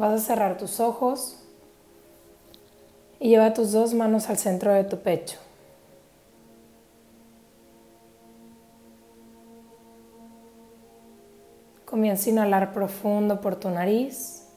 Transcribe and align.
Vas 0.00 0.14
a 0.14 0.18
cerrar 0.18 0.56
tus 0.56 0.80
ojos 0.80 1.36
y 3.18 3.28
lleva 3.28 3.52
tus 3.52 3.70
dos 3.72 3.92
manos 3.92 4.30
al 4.30 4.38
centro 4.38 4.72
de 4.72 4.84
tu 4.84 4.98
pecho. 4.98 5.38
Comienza 11.84 12.30
a 12.30 12.32
inhalar 12.32 12.72
profundo 12.72 13.42
por 13.42 13.56
tu 13.56 13.68
nariz. 13.68 14.48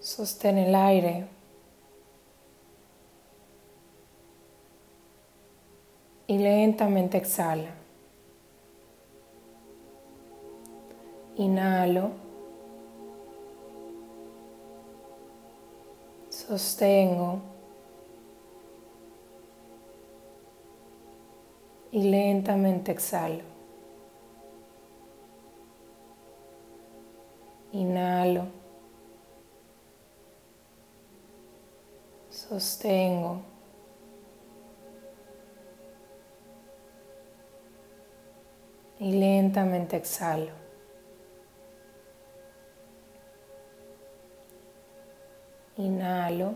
Sostén 0.00 0.56
el 0.56 0.74
aire. 0.74 1.26
Y 6.26 6.38
lentamente 6.38 7.18
exhala. 7.18 7.83
Inhalo. 11.36 12.10
Sostengo. 16.30 17.40
Y 21.90 22.10
lentamente 22.10 22.92
exhalo. 22.92 23.42
Inhalo. 27.72 28.46
Sostengo. 32.30 33.40
Y 39.00 39.12
lentamente 39.12 39.96
exhalo. 39.96 40.63
Inhalo. 45.76 46.54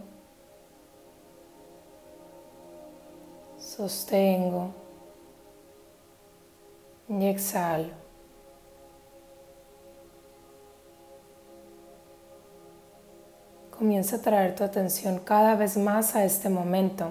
Sostengo. 3.58 4.70
Y 7.08 7.27
exhalo. 7.27 8.08
Comienza 13.78 14.16
a 14.16 14.19
traer 14.20 14.56
tu 14.56 14.64
atención 14.64 15.20
cada 15.20 15.55
vez 15.55 15.77
más 15.77 16.16
a 16.16 16.24
este 16.24 16.48
momento, 16.48 17.11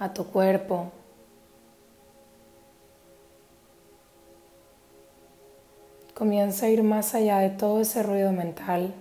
a 0.00 0.12
tu 0.12 0.26
cuerpo. 0.26 0.90
Comienza 6.14 6.66
a 6.66 6.68
ir 6.68 6.82
más 6.82 7.14
allá 7.14 7.38
de 7.38 7.50
todo 7.50 7.80
ese 7.80 8.02
ruido 8.02 8.32
mental. 8.32 8.92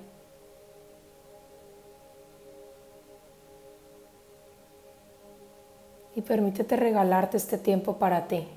Permítete 6.28 6.76
regalarte 6.76 7.38
este 7.38 7.58
tiempo 7.58 7.98
para 7.98 8.28
ti. 8.28 8.48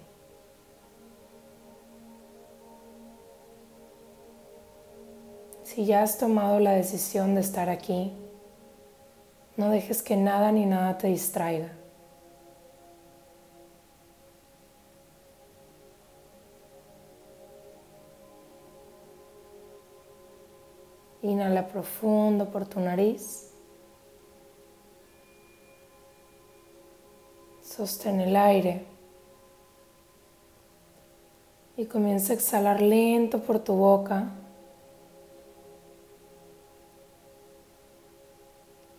Si 5.62 5.86
ya 5.86 6.02
has 6.02 6.18
tomado 6.18 6.58
la 6.58 6.72
decisión 6.72 7.36
de 7.36 7.42
estar 7.42 7.68
aquí, 7.68 8.12
no 9.56 9.70
dejes 9.70 10.02
que 10.02 10.16
nada 10.16 10.50
ni 10.50 10.66
nada 10.66 10.98
te 10.98 11.06
distraiga. 11.06 11.70
Inhala 21.22 21.68
profundo 21.68 22.50
por 22.50 22.66
tu 22.66 22.80
nariz. 22.80 23.49
Sostén 27.70 28.20
el 28.20 28.34
aire. 28.34 28.84
Y 31.76 31.86
comienza 31.86 32.32
a 32.32 32.36
exhalar 32.36 32.82
lento 32.82 33.38
por 33.38 33.60
tu 33.60 33.74
boca. 33.74 34.28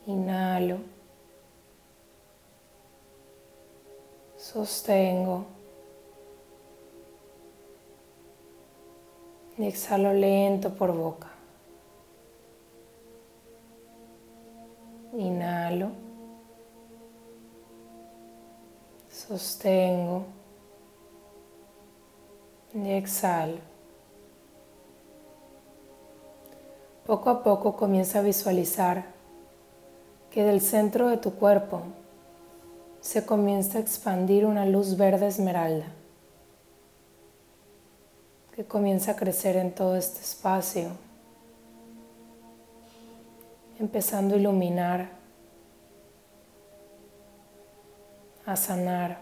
Inhalo. 0.07 0.77
Sostengo. 4.37 5.43
Y 9.57 9.65
exhalo 9.65 10.13
lento 10.13 10.73
por 10.73 10.95
boca. 10.95 11.27
Inhalo. 15.17 16.10
Sostengo 19.27 20.25
y 22.73 22.89
exhalo. 22.91 23.57
Poco 27.05 27.29
a 27.29 27.43
poco 27.43 27.75
comienza 27.75 28.19
a 28.19 28.21
visualizar 28.21 29.05
que 30.29 30.43
del 30.43 30.61
centro 30.61 31.09
de 31.09 31.17
tu 31.17 31.35
cuerpo 31.35 31.81
se 33.01 33.25
comienza 33.25 33.77
a 33.77 33.81
expandir 33.81 34.45
una 34.45 34.65
luz 34.65 34.95
verde 34.95 35.27
esmeralda 35.27 35.87
que 38.55 38.65
comienza 38.65 39.11
a 39.11 39.15
crecer 39.15 39.55
en 39.55 39.71
todo 39.71 39.95
este 39.95 40.19
espacio, 40.19 40.89
empezando 43.79 44.35
a 44.35 44.37
iluminar 44.37 45.20
a 48.51 48.55
sanar, 48.55 49.21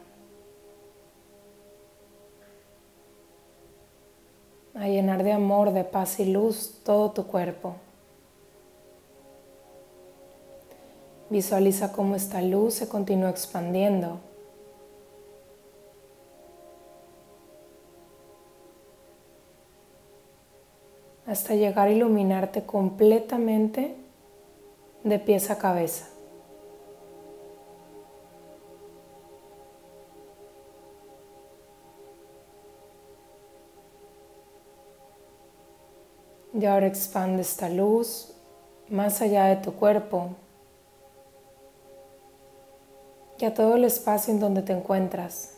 a 4.76 4.88
llenar 4.88 5.24
de 5.24 5.32
amor, 5.32 5.72
de 5.72 5.84
paz 5.84 6.20
y 6.20 6.26
luz 6.26 6.82
todo 6.84 7.12
tu 7.12 7.28
cuerpo. 7.28 7.76
Visualiza 11.30 11.92
cómo 11.92 12.16
esta 12.16 12.42
luz 12.42 12.76
se 12.76 12.90
continúa 12.90 13.30
expandiendo. 13.30 14.20
hasta 21.30 21.54
llegar 21.54 21.88
a 21.88 21.92
iluminarte 21.92 22.64
completamente 22.64 23.96
de 25.04 25.20
pies 25.20 25.52
a 25.52 25.60
cabeza. 25.60 26.08
Y 36.54 36.66
ahora 36.66 36.88
expande 36.88 37.42
esta 37.42 37.70
luz 37.70 38.34
más 38.90 39.22
allá 39.22 39.46
de 39.46 39.58
tu 39.58 39.74
cuerpo 39.74 40.30
y 43.40 43.46
a 43.46 43.54
todo 43.54 43.76
el 43.76 43.86
espacio 43.86 44.34
en 44.34 44.40
donde 44.40 44.62
te 44.62 44.74
encuentras. 44.74 45.56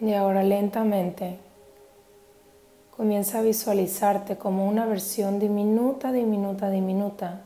Y 0.00 0.14
ahora 0.14 0.44
lentamente 0.44 1.38
comienza 2.96 3.40
a 3.40 3.42
visualizarte 3.42 4.36
como 4.36 4.68
una 4.68 4.86
versión 4.86 5.40
diminuta, 5.40 6.12
diminuta, 6.12 6.70
diminuta 6.70 7.42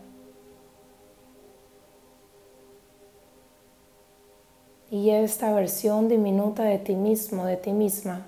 y 4.92 5.08
esta 5.08 5.50
versión 5.54 6.06
diminuta 6.06 6.64
de 6.64 6.78
ti 6.78 6.94
mismo, 6.94 7.46
de 7.46 7.56
ti 7.56 7.72
misma, 7.72 8.26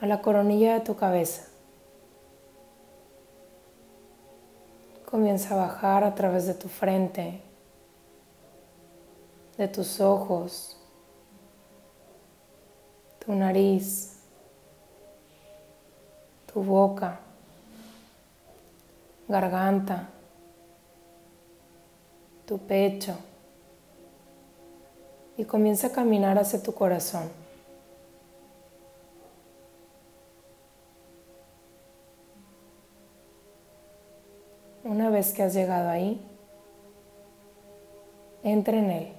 a 0.00 0.06
la 0.06 0.22
coronilla 0.22 0.72
de 0.72 0.80
tu 0.80 0.96
cabeza. 0.96 1.46
Comienza 5.04 5.52
a 5.52 5.58
bajar 5.58 6.04
a 6.04 6.14
través 6.14 6.46
de 6.46 6.54
tu 6.54 6.70
frente, 6.70 7.42
de 9.58 9.68
tus 9.68 10.00
ojos, 10.00 10.78
tu 13.18 13.34
nariz, 13.34 14.20
tu 16.50 16.62
boca, 16.62 17.20
garganta, 19.28 20.08
tu 22.46 22.56
pecho 22.56 23.14
y 25.40 25.44
comienza 25.46 25.86
a 25.86 25.92
caminar 25.92 26.36
hacia 26.36 26.62
tu 26.62 26.74
corazón. 26.74 27.30
Una 34.84 35.08
vez 35.08 35.32
que 35.32 35.42
has 35.42 35.54
llegado 35.54 35.88
ahí, 35.88 36.20
entra 38.42 38.76
en 38.76 38.90
él. 38.90 39.12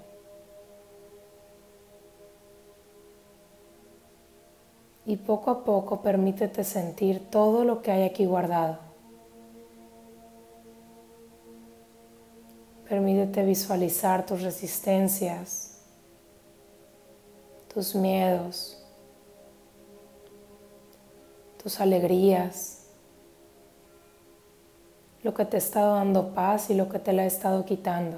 Y 5.07 5.17
poco 5.17 5.49
a 5.49 5.63
poco 5.63 6.03
permítete 6.03 6.63
sentir 6.63 7.31
todo 7.31 7.63
lo 7.63 7.81
que 7.81 7.89
hay 7.89 8.03
aquí 8.03 8.27
guardado. 8.27 8.77
Permítete 12.87 13.43
visualizar 13.43 14.23
tus 14.23 14.43
resistencias, 14.43 15.70
tus 17.73 17.95
miedos, 17.95 18.77
tus 21.61 21.79
alegrías 21.79 22.81
lo 25.23 25.33
que 25.33 25.45
te 25.45 25.57
ha 25.57 25.59
estado 25.59 25.95
dando 25.95 26.33
paz 26.33 26.69
y 26.69 26.73
lo 26.73 26.89
que 26.89 26.99
te 26.99 27.13
la 27.13 27.23
ha 27.23 27.25
estado 27.25 27.63
quitando. 27.65 28.17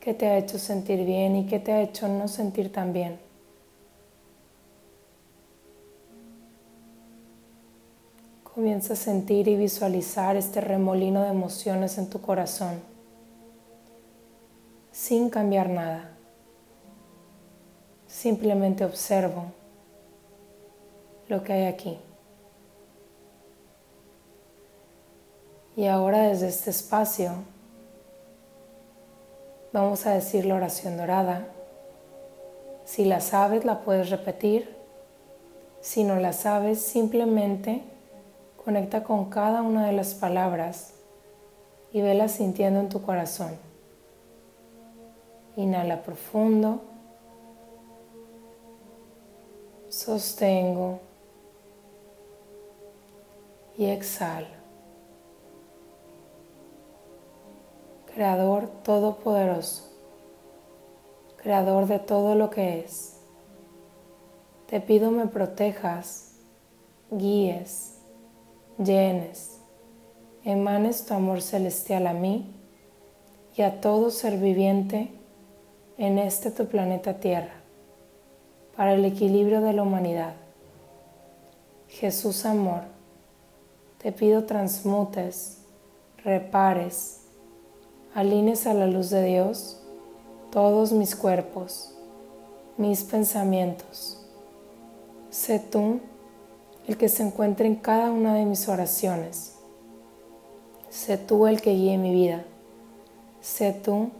¿Qué 0.00 0.14
te 0.14 0.26
ha 0.26 0.38
hecho 0.38 0.58
sentir 0.58 1.04
bien 1.04 1.36
y 1.36 1.46
qué 1.46 1.58
te 1.58 1.72
ha 1.72 1.82
hecho 1.82 2.08
no 2.08 2.28
sentir 2.28 2.72
tan 2.72 2.92
bien? 2.92 3.25
Comienza 8.56 8.94
a 8.94 8.96
sentir 8.96 9.48
y 9.48 9.56
visualizar 9.56 10.34
este 10.34 10.62
remolino 10.62 11.20
de 11.20 11.28
emociones 11.28 11.98
en 11.98 12.08
tu 12.08 12.22
corazón 12.22 12.80
sin 14.90 15.28
cambiar 15.28 15.68
nada. 15.68 16.16
Simplemente 18.06 18.82
observo 18.82 19.44
lo 21.28 21.44
que 21.44 21.52
hay 21.52 21.66
aquí. 21.66 21.98
Y 25.76 25.86
ahora 25.86 26.22
desde 26.22 26.48
este 26.48 26.70
espacio 26.70 27.32
vamos 29.70 30.06
a 30.06 30.14
decir 30.14 30.46
la 30.46 30.54
oración 30.54 30.96
dorada. 30.96 31.46
Si 32.86 33.04
la 33.04 33.20
sabes, 33.20 33.66
la 33.66 33.82
puedes 33.84 34.08
repetir. 34.08 34.74
Si 35.82 36.04
no 36.04 36.16
la 36.16 36.32
sabes, 36.32 36.80
simplemente 36.80 37.82
conecta 38.66 39.04
con 39.04 39.26
cada 39.26 39.62
una 39.62 39.86
de 39.86 39.92
las 39.92 40.14
palabras 40.14 40.92
y 41.92 42.00
vela 42.00 42.26
sintiendo 42.26 42.80
en 42.80 42.88
tu 42.88 43.00
corazón. 43.00 43.56
Inhala 45.54 46.02
profundo. 46.02 46.80
Sostengo 49.88 50.98
y 53.78 53.84
exhalo. 53.86 54.48
Creador 58.12 58.66
Todopoderoso, 58.82 59.92
Creador 61.36 61.86
de 61.86 62.00
todo 62.00 62.34
lo 62.34 62.50
que 62.50 62.80
es, 62.80 63.20
te 64.66 64.80
pido 64.80 65.12
me 65.12 65.28
protejas, 65.28 66.32
guíes, 67.12 67.95
llenes, 68.78 69.58
emanes 70.44 71.06
tu 71.06 71.14
amor 71.14 71.42
celestial 71.42 72.06
a 72.06 72.12
mí 72.12 72.52
y 73.56 73.62
a 73.62 73.80
todo 73.80 74.10
ser 74.10 74.38
viviente 74.38 75.10
en 75.98 76.18
este 76.18 76.50
tu 76.50 76.66
planeta 76.66 77.20
Tierra, 77.20 77.54
para 78.76 78.94
el 78.94 79.04
equilibrio 79.04 79.60
de 79.60 79.72
la 79.72 79.82
humanidad. 79.82 80.34
Jesús 81.88 82.44
Amor, 82.44 82.82
te 83.98 84.12
pido 84.12 84.44
transmutes, 84.44 85.58
repares, 86.22 87.22
alines 88.14 88.66
a 88.66 88.74
la 88.74 88.86
luz 88.86 89.10
de 89.10 89.22
Dios 89.22 89.80
todos 90.50 90.92
mis 90.92 91.16
cuerpos, 91.16 91.94
mis 92.76 93.04
pensamientos. 93.04 94.22
Sé 95.30 95.58
tú 95.58 96.00
el 96.86 96.96
que 96.96 97.08
se 97.08 97.22
encuentre 97.22 97.66
en 97.66 97.76
cada 97.76 98.10
una 98.10 98.34
de 98.34 98.44
mis 98.44 98.68
oraciones. 98.68 99.56
Sé 100.88 101.18
tú 101.18 101.46
el 101.46 101.60
que 101.60 101.72
guíe 101.72 101.98
mi 101.98 102.12
vida. 102.12 102.44
Sé 103.40 103.72
tú 103.72 104.10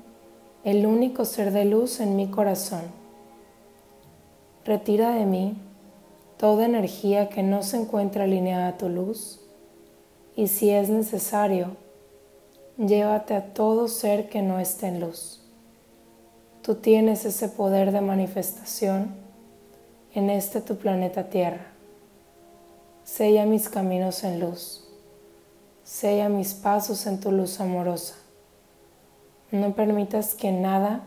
el 0.65 0.85
único 0.85 1.25
ser 1.25 1.53
de 1.53 1.65
luz 1.65 2.01
en 2.01 2.17
mi 2.17 2.29
corazón. 2.29 2.83
Retira 4.65 5.15
de 5.15 5.27
mí 5.27 5.57
toda 6.39 6.67
energía 6.67 7.29
que 7.29 7.43
no 7.43 7.63
se 7.63 7.77
encuentra 7.77 8.25
alineada 8.25 8.69
a 8.69 8.79
tu 8.79 8.89
luz 8.89 9.41
y 10.35 10.49
si 10.49 10.71
es 10.71 10.91
necesario, 10.91 11.77
llévate 12.77 13.35
a 13.35 13.55
todo 13.55 13.89
ser 13.89 14.29
que 14.29 14.43
no 14.43 14.59
esté 14.59 14.89
en 14.89 15.01
luz. 15.01 15.41
Tú 16.63 16.75
tienes 16.75 17.25
ese 17.25 17.49
poder 17.49 17.93
de 17.93 18.01
manifestación 18.01 19.15
en 20.15 20.31
este 20.31 20.61
tu 20.61 20.77
planeta 20.77 21.31
Tierra. 21.31 21.76
Sella 23.07 23.47
mis 23.47 23.69
caminos 23.69 24.25
en 24.25 24.41
luz. 24.41 24.85
Sella 25.85 26.29
mis 26.29 26.55
pasos 26.55 27.07
en 27.07 27.21
tu 27.21 27.31
luz 27.31 27.61
amorosa. 27.61 28.17
No 29.53 29.75
permitas 29.75 30.35
que 30.35 30.51
nada 30.51 31.03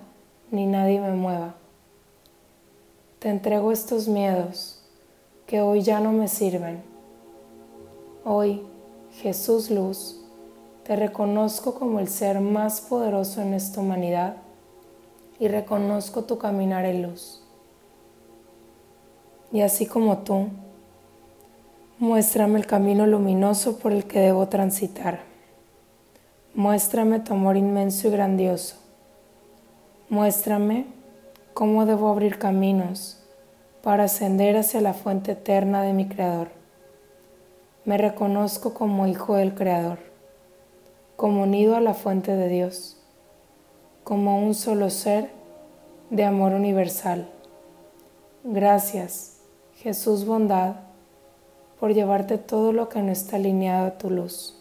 ni 0.49 0.65
nadie 0.65 1.01
me 1.01 1.11
mueva. 1.11 1.55
Te 3.19 3.27
entrego 3.27 3.73
estos 3.73 4.07
miedos 4.07 4.81
que 5.45 5.59
hoy 5.59 5.81
ya 5.81 5.99
no 5.99 6.13
me 6.13 6.29
sirven. 6.29 6.81
Hoy 8.23 8.63
Jesús 9.15 9.69
Luz, 9.69 10.21
te 10.85 10.95
reconozco 10.95 11.75
como 11.75 11.99
el 11.99 12.07
ser 12.07 12.39
más 12.39 12.79
poderoso 12.79 13.41
en 13.41 13.53
esta 13.53 13.81
humanidad 13.81 14.37
y 15.37 15.49
reconozco 15.49 16.23
tu 16.23 16.37
caminar 16.37 16.85
en 16.85 17.03
luz. 17.03 17.43
Y 19.51 19.61
así 19.61 19.85
como 19.85 20.19
tú, 20.19 20.47
muéstrame 21.99 22.57
el 22.57 22.65
camino 22.65 23.05
luminoso 23.05 23.77
por 23.77 23.91
el 23.91 24.05
que 24.05 24.21
debo 24.21 24.47
transitar. 24.47 25.19
Muéstrame 26.55 27.19
tu 27.19 27.33
amor 27.33 27.57
inmenso 27.57 28.07
y 28.07 28.11
grandioso. 28.11 28.77
Muéstrame 30.07 30.85
cómo 31.53 31.85
debo 31.85 32.07
abrir 32.07 32.39
caminos 32.39 33.21
para 33.83 34.05
ascender 34.05 34.55
hacia 34.55 34.79
la 34.79 34.93
fuente 34.93 35.33
eterna 35.33 35.81
de 35.81 35.91
mi 35.91 36.07
Creador. 36.07 36.47
Me 37.83 37.97
reconozco 37.97 38.73
como 38.73 39.05
hijo 39.05 39.35
del 39.35 39.53
Creador, 39.53 39.99
como 41.17 41.43
unido 41.43 41.75
a 41.75 41.81
la 41.81 41.93
fuente 41.93 42.33
de 42.33 42.47
Dios, 42.47 42.95
como 44.05 44.39
un 44.39 44.55
solo 44.55 44.89
ser 44.89 45.31
de 46.09 46.23
amor 46.23 46.53
universal. 46.53 47.29
Gracias, 48.45 49.41
Jesús 49.75 50.25
bondad, 50.25 50.88
por 51.79 51.93
llevarte 51.93 52.37
todo 52.37 52.73
lo 52.73 52.89
que 52.89 53.01
no 53.01 53.11
está 53.11 53.37
alineado 53.37 53.87
a 53.87 53.97
tu 53.97 54.09
luz. 54.09 54.55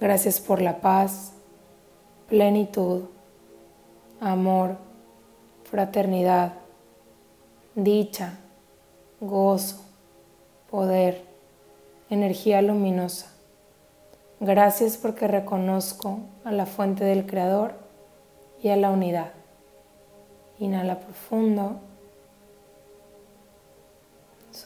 Gracias 0.00 0.40
por 0.40 0.60
la 0.60 0.80
paz, 0.80 1.32
plenitud, 2.28 3.02
amor, 4.20 4.76
fraternidad, 5.64 6.54
dicha, 7.74 8.38
gozo, 9.20 9.84
poder, 10.70 11.22
energía 12.08 12.62
luminosa. 12.62 13.26
Gracias 14.40 14.96
porque 14.96 15.28
reconozco 15.28 16.20
a 16.44 16.52
la 16.52 16.64
fuente 16.64 17.04
del 17.04 17.26
Creador 17.26 17.74
y 18.62 18.70
a 18.70 18.76
la 18.76 18.90
unidad. 18.90 19.32
Inhala 20.58 20.98
profundo. 20.98 21.76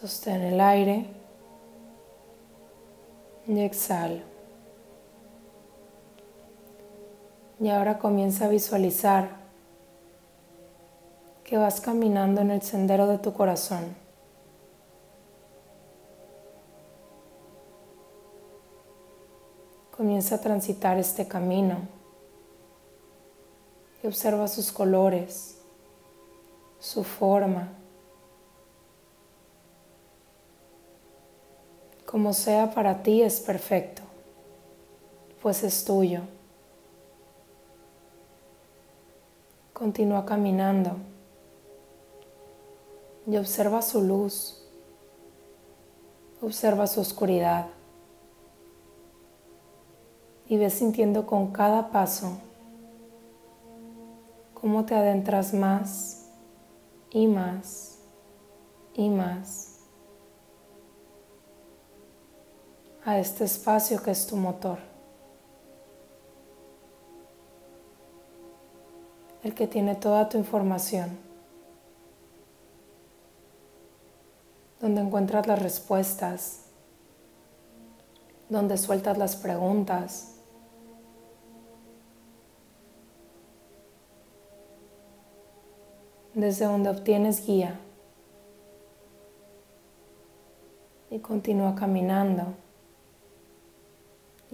Sostén 0.00 0.42
el 0.42 0.60
aire. 0.60 1.06
Y 3.46 3.60
exhala. 3.60 4.22
Y 7.60 7.68
ahora 7.68 7.98
comienza 7.98 8.46
a 8.46 8.48
visualizar 8.48 9.28
que 11.44 11.56
vas 11.56 11.80
caminando 11.80 12.40
en 12.40 12.50
el 12.50 12.62
sendero 12.62 13.06
de 13.06 13.18
tu 13.18 13.32
corazón. 13.32 13.94
Comienza 19.96 20.34
a 20.34 20.40
transitar 20.40 20.98
este 20.98 21.28
camino 21.28 21.76
y 24.02 24.08
observa 24.08 24.48
sus 24.48 24.72
colores, 24.72 25.60
su 26.80 27.04
forma. 27.04 27.83
Como 32.14 32.32
sea 32.32 32.70
para 32.70 33.02
ti 33.02 33.22
es 33.22 33.40
perfecto, 33.40 34.02
pues 35.42 35.64
es 35.64 35.84
tuyo. 35.84 36.20
Continúa 39.72 40.24
caminando 40.24 40.92
y 43.26 43.36
observa 43.36 43.82
su 43.82 44.00
luz, 44.00 44.64
observa 46.40 46.86
su 46.86 47.00
oscuridad 47.00 47.66
y 50.46 50.56
ves 50.56 50.74
sintiendo 50.74 51.26
con 51.26 51.50
cada 51.50 51.90
paso 51.90 52.38
cómo 54.54 54.84
te 54.84 54.94
adentras 54.94 55.52
más 55.52 56.28
y 57.10 57.26
más 57.26 57.98
y 58.94 59.08
más 59.08 59.73
a 63.04 63.18
este 63.18 63.44
espacio 63.44 64.02
que 64.02 64.10
es 64.10 64.26
tu 64.26 64.36
motor. 64.36 64.78
El 69.42 69.54
que 69.54 69.66
tiene 69.66 69.94
toda 69.94 70.28
tu 70.28 70.38
información. 70.38 71.18
Donde 74.80 75.02
encuentras 75.02 75.46
las 75.46 75.60
respuestas. 75.60 76.60
Donde 78.48 78.78
sueltas 78.78 79.18
las 79.18 79.36
preguntas 79.36 80.30
desde 86.34 86.64
donde 86.64 86.90
obtienes 86.90 87.46
guía. 87.46 87.78
Y 91.10 91.20
continúa 91.20 91.74
caminando 91.74 92.63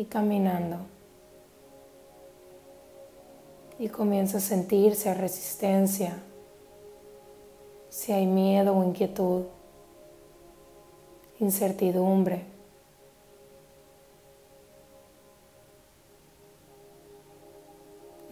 y 0.00 0.06
caminando. 0.06 0.78
Y 3.78 3.88
comienza 3.90 4.38
a 4.38 4.40
sentir 4.40 4.94
si 4.94 5.10
hay 5.10 5.14
resistencia, 5.14 6.16
si 7.90 8.10
hay 8.12 8.24
miedo 8.24 8.74
o 8.74 8.82
inquietud, 8.82 9.44
incertidumbre. 11.38 12.48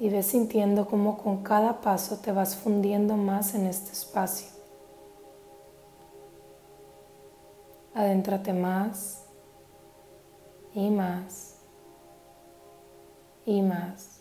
y 0.00 0.10
ves 0.10 0.26
sintiendo 0.26 0.86
cómo 0.86 1.18
con 1.18 1.42
cada 1.42 1.80
paso 1.80 2.18
te 2.18 2.30
vas 2.30 2.54
fundiendo 2.54 3.16
más 3.16 3.56
en 3.56 3.66
este 3.66 3.90
espacio. 3.90 4.46
Adéntrate 7.94 8.52
más 8.52 9.24
y 10.72 10.88
más 10.90 11.57
y 13.48 13.62
más. 13.62 14.14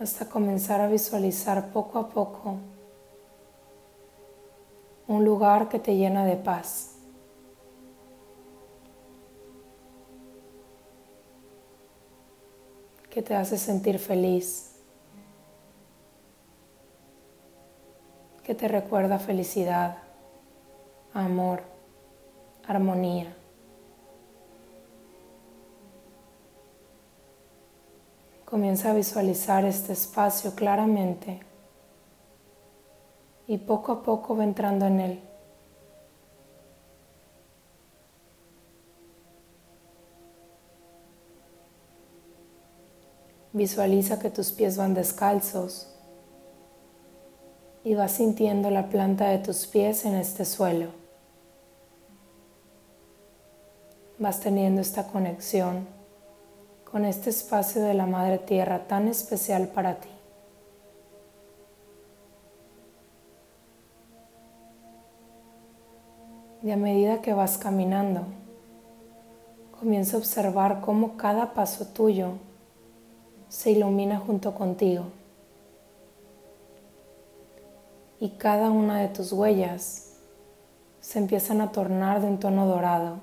hasta 0.00 0.28
comenzar 0.28 0.82
a 0.82 0.88
visualizar 0.88 1.72
poco 1.72 1.98
a 1.98 2.10
poco 2.10 2.56
un 5.06 5.24
lugar 5.24 5.70
que 5.70 5.78
te 5.78 5.96
llena 5.96 6.26
de 6.26 6.36
paz. 6.36 6.93
Que 13.14 13.22
te 13.22 13.36
hace 13.36 13.56
sentir 13.56 14.00
feliz, 14.00 14.72
que 18.42 18.56
te 18.56 18.66
recuerda 18.66 19.20
felicidad, 19.20 19.98
amor, 21.12 21.62
armonía. 22.66 23.32
Comienza 28.44 28.90
a 28.90 28.94
visualizar 28.94 29.64
este 29.64 29.92
espacio 29.92 30.56
claramente 30.56 31.38
y 33.46 33.58
poco 33.58 33.92
a 33.92 34.02
poco 34.02 34.36
va 34.36 34.42
entrando 34.42 34.86
en 34.86 34.98
él. 34.98 35.33
Visualiza 43.54 44.18
que 44.18 44.30
tus 44.30 44.50
pies 44.50 44.76
van 44.76 44.94
descalzos 44.94 45.86
y 47.84 47.94
vas 47.94 48.10
sintiendo 48.10 48.68
la 48.68 48.88
planta 48.88 49.28
de 49.28 49.38
tus 49.38 49.68
pies 49.68 50.04
en 50.06 50.16
este 50.16 50.44
suelo. 50.44 50.88
Vas 54.18 54.40
teniendo 54.40 54.80
esta 54.80 55.06
conexión 55.06 55.86
con 56.90 57.04
este 57.04 57.30
espacio 57.30 57.80
de 57.80 57.94
la 57.94 58.06
Madre 58.06 58.38
Tierra 58.38 58.88
tan 58.88 59.06
especial 59.06 59.68
para 59.68 60.00
ti. 60.00 60.08
Y 66.64 66.72
a 66.72 66.76
medida 66.76 67.22
que 67.22 67.32
vas 67.32 67.56
caminando, 67.56 68.22
comienza 69.78 70.16
a 70.16 70.18
observar 70.18 70.80
cómo 70.80 71.16
cada 71.16 71.54
paso 71.54 71.86
tuyo 71.86 72.32
se 73.48 73.70
ilumina 73.70 74.18
junto 74.18 74.54
contigo. 74.54 75.04
Y 78.20 78.30
cada 78.30 78.70
una 78.70 79.00
de 79.00 79.08
tus 79.08 79.32
huellas 79.32 80.14
se 81.00 81.18
empiezan 81.18 81.60
a 81.60 81.72
tornar 81.72 82.20
de 82.20 82.28
un 82.28 82.38
tono 82.40 82.66
dorado 82.66 83.18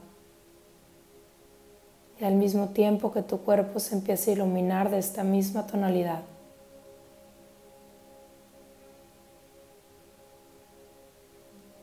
y 2.21 2.23
al 2.23 2.35
mismo 2.35 2.69
tiempo 2.69 3.11
que 3.11 3.23
tu 3.23 3.39
cuerpo 3.39 3.79
se 3.79 3.95
empieza 3.95 4.29
a 4.29 4.35
iluminar 4.35 4.91
de 4.91 4.99
esta 4.99 5.23
misma 5.23 5.65
tonalidad. 5.65 6.21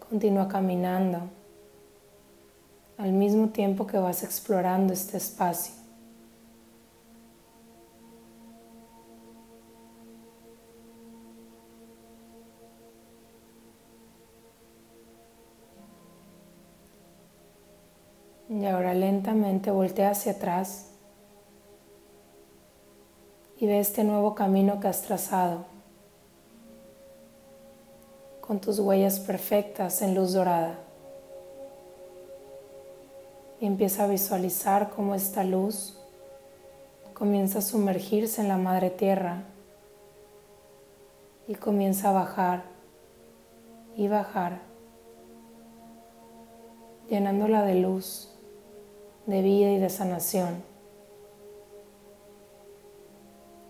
Continúa 0.09 0.47
caminando 0.47 1.23
al 2.99 3.13
mismo 3.13 3.49
tiempo 3.49 3.87
que 3.87 3.99
vas 3.99 4.23
explorando 4.23 4.93
este 4.93 5.17
espacio. 5.17 5.75
Ahora 18.69 18.95
lentamente 18.95 19.71
voltea 19.71 20.11
hacia 20.11 20.33
atrás 20.33 20.87
y 23.59 23.67
ve 23.67 23.81
este 23.81 24.05
nuevo 24.05 24.35
camino 24.35 24.79
que 24.79 24.89
has 24.89 25.03
trazado 25.03 25.65
con 28.41 28.61
tus 28.61 28.79
huellas 28.79 29.21
perfectas 29.21 30.01
en 30.01 30.15
luz 30.15 30.33
dorada. 30.33 30.79
Y 33.61 33.67
empieza 33.67 34.05
a 34.05 34.07
visualizar 34.07 34.91
cómo 34.91 35.15
esta 35.15 35.45
luz 35.45 35.99
comienza 37.13 37.59
a 37.59 37.63
sumergirse 37.63 38.41
en 38.41 38.49
la 38.49 38.57
madre 38.57 38.91
tierra 38.91 39.43
y 41.49 41.57
comienza 41.57 42.11
a 42.11 42.13
bajar 42.13 42.63
y 43.97 44.07
bajar, 44.07 44.61
llenándola 47.11 47.65
de 47.65 47.75
luz 47.75 48.38
de 49.29 49.43
vida 49.43 49.71
y 49.73 49.79
de 49.79 49.91
sanación. 49.91 50.63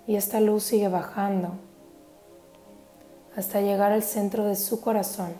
Y 0.07 0.15
esta 0.15 0.41
luz 0.41 0.63
sigue 0.63 0.87
bajando 0.87 1.51
hasta 3.37 3.61
llegar 3.61 3.91
al 3.91 4.05
centro 4.05 4.45
de 4.45 4.55
su 4.55 4.81
corazón. 4.81 5.33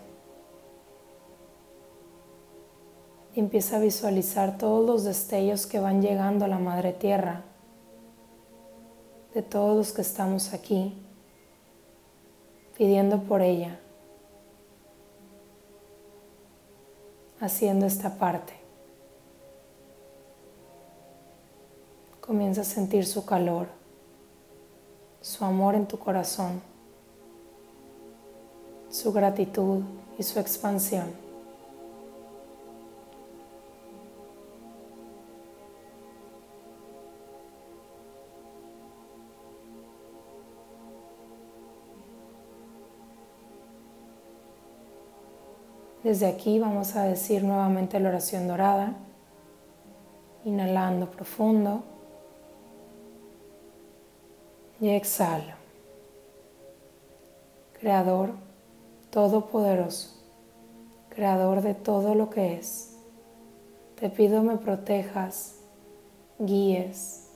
Y 3.33 3.39
empieza 3.39 3.77
a 3.77 3.79
visualizar 3.79 4.57
todos 4.57 4.85
los 4.85 5.05
destellos 5.05 5.65
que 5.65 5.79
van 5.79 6.01
llegando 6.01 6.43
a 6.43 6.49
la 6.49 6.59
Madre 6.59 6.91
Tierra, 6.91 7.43
de 9.33 9.41
todos 9.41 9.77
los 9.77 9.93
que 9.93 10.01
estamos 10.01 10.53
aquí, 10.53 11.01
pidiendo 12.77 13.23
por 13.23 13.41
ella, 13.41 13.79
haciendo 17.39 17.85
esta 17.85 18.17
parte. 18.17 18.58
Comienza 22.29 22.61
a 22.61 22.63
sentir 22.63 23.07
su 23.07 23.25
calor, 23.25 23.65
su 25.19 25.43
amor 25.43 25.73
en 25.73 25.87
tu 25.87 25.97
corazón, 25.97 26.61
su 28.91 29.11
gratitud 29.11 29.81
y 30.15 30.21
su 30.21 30.39
expansión. 30.39 31.11
Desde 46.03 46.27
aquí 46.27 46.59
vamos 46.59 46.95
a 46.95 47.05
decir 47.05 47.43
nuevamente 47.43 47.99
la 47.99 48.09
oración 48.09 48.47
dorada, 48.47 48.93
inhalando 50.45 51.09
profundo 51.09 51.88
y 54.79 54.89
exhalo. 54.89 55.53
Creador 57.79 58.31
Todopoderoso, 59.09 60.09
Creador 61.09 61.61
de 61.61 61.73
todo 61.73 62.13
lo 62.13 62.29
que 62.29 62.55
es, 62.55 62.95
te 63.99 64.09
pido 64.09 64.43
me 64.43 64.57
protejas, 64.57 65.55
guíes, 66.37 67.29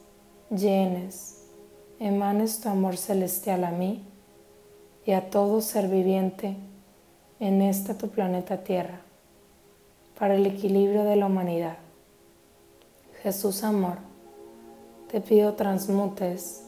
llenes, 0.50 1.48
emanes 2.00 2.62
tu 2.62 2.70
amor 2.70 2.96
celestial 2.96 3.64
a 3.64 3.72
mí 3.72 4.04
y 5.06 5.12
a 5.12 5.30
todo 5.30 5.62
ser 5.62 5.88
viviente 5.88 6.56
en 7.40 7.62
esta 7.62 7.98
tu 7.98 8.10
planeta 8.10 8.64
Tierra, 8.64 9.02
para 10.18 10.36
el 10.36 10.46
equilibrio 10.46 11.04
de 11.04 11.16
la 11.16 11.26
humanidad. 11.26 11.78
Jesús 13.22 13.64
amor, 13.64 13.98
te 15.12 15.22
pido 15.22 15.54
transmutes, 15.54 16.63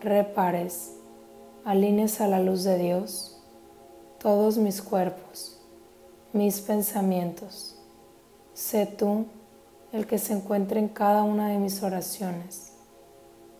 repares, 0.00 0.94
alines 1.64 2.20
a 2.20 2.28
la 2.28 2.40
luz 2.40 2.64
de 2.64 2.78
Dios 2.78 3.38
todos 4.18 4.58
mis 4.58 4.82
cuerpos, 4.82 5.60
mis 6.32 6.60
pensamientos. 6.60 7.76
Sé 8.52 8.86
tú 8.86 9.26
el 9.92 10.06
que 10.06 10.18
se 10.18 10.34
encuentre 10.34 10.80
en 10.80 10.88
cada 10.88 11.22
una 11.22 11.48
de 11.48 11.58
mis 11.58 11.82
oraciones. 11.82 12.72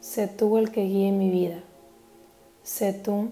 Sé 0.00 0.26
tú 0.26 0.59
el 0.59 0.73
que 0.73 0.85
guíe 0.85 1.12
mi 1.12 1.30
vida. 1.30 1.62
Sé 2.62 2.92
tú 2.92 3.30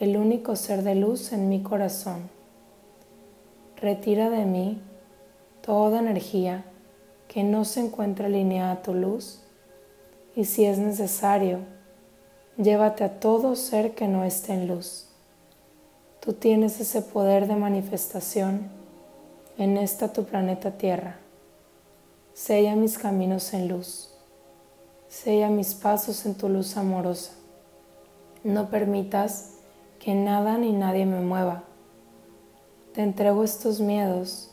el 0.00 0.16
único 0.16 0.56
ser 0.56 0.82
de 0.82 0.94
luz 0.94 1.32
en 1.32 1.48
mi 1.48 1.62
corazón. 1.62 2.28
Retira 3.76 4.30
de 4.30 4.44
mí 4.44 4.80
toda 5.62 6.00
energía 6.00 6.64
que 7.28 7.44
no 7.44 7.64
se 7.64 7.80
encuentre 7.80 8.26
alineada 8.26 8.72
a 8.72 8.82
tu 8.82 8.94
luz 8.94 9.44
y 10.34 10.44
si 10.44 10.64
es 10.64 10.78
necesario, 10.78 11.60
llévate 12.58 13.04
a 13.04 13.20
todo 13.20 13.54
ser 13.54 13.94
que 13.94 14.08
no 14.08 14.24
esté 14.24 14.52
en 14.52 14.66
luz. 14.66 15.06
Tú 16.20 16.32
tienes 16.32 16.80
ese 16.80 17.00
poder 17.02 17.46
de 17.46 17.54
manifestación 17.54 18.68
en 19.56 19.76
esta 19.76 20.12
tu 20.12 20.24
planeta 20.24 20.72
Tierra. 20.72 21.16
Sella 22.34 22.74
mis 22.74 22.98
caminos 22.98 23.54
en 23.54 23.68
luz. 23.68 24.10
Sella 25.08 25.48
mis 25.48 25.74
pasos 25.74 26.26
en 26.26 26.34
tu 26.34 26.48
luz 26.48 26.76
amorosa. 26.76 27.32
No 28.42 28.68
permitas 28.68 29.54
que 30.00 30.14
nada 30.14 30.58
ni 30.58 30.72
nadie 30.72 31.06
me 31.06 31.20
mueva. 31.20 31.62
Te 32.92 33.02
entrego 33.02 33.44
estos 33.44 33.80
miedos 33.80 34.50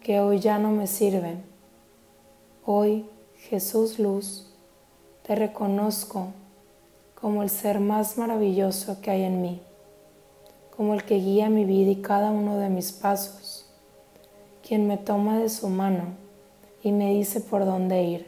que 0.00 0.20
hoy 0.20 0.38
ya 0.38 0.58
no 0.58 0.70
me 0.70 0.86
sirven. 0.86 1.44
Hoy, 2.64 3.06
Jesús 3.36 3.98
Luz, 3.98 4.52
te 5.24 5.34
reconozco 5.34 6.28
como 7.22 7.42
el 7.42 7.48
ser 7.48 7.80
más 7.80 8.18
maravilloso 8.18 9.00
que 9.00 9.10
hay 9.10 9.22
en 9.22 9.40
mí 9.40 9.62
como 10.76 10.94
el 10.94 11.04
que 11.04 11.16
guía 11.16 11.50
mi 11.50 11.64
vida 11.64 11.90
y 11.90 12.02
cada 12.02 12.30
uno 12.30 12.56
de 12.56 12.70
mis 12.70 12.92
pasos, 12.92 13.66
quien 14.66 14.86
me 14.86 14.96
toma 14.96 15.38
de 15.38 15.50
su 15.50 15.68
mano 15.68 16.04
y 16.82 16.92
me 16.92 17.10
dice 17.10 17.40
por 17.40 17.66
dónde 17.66 18.02
ir, 18.02 18.26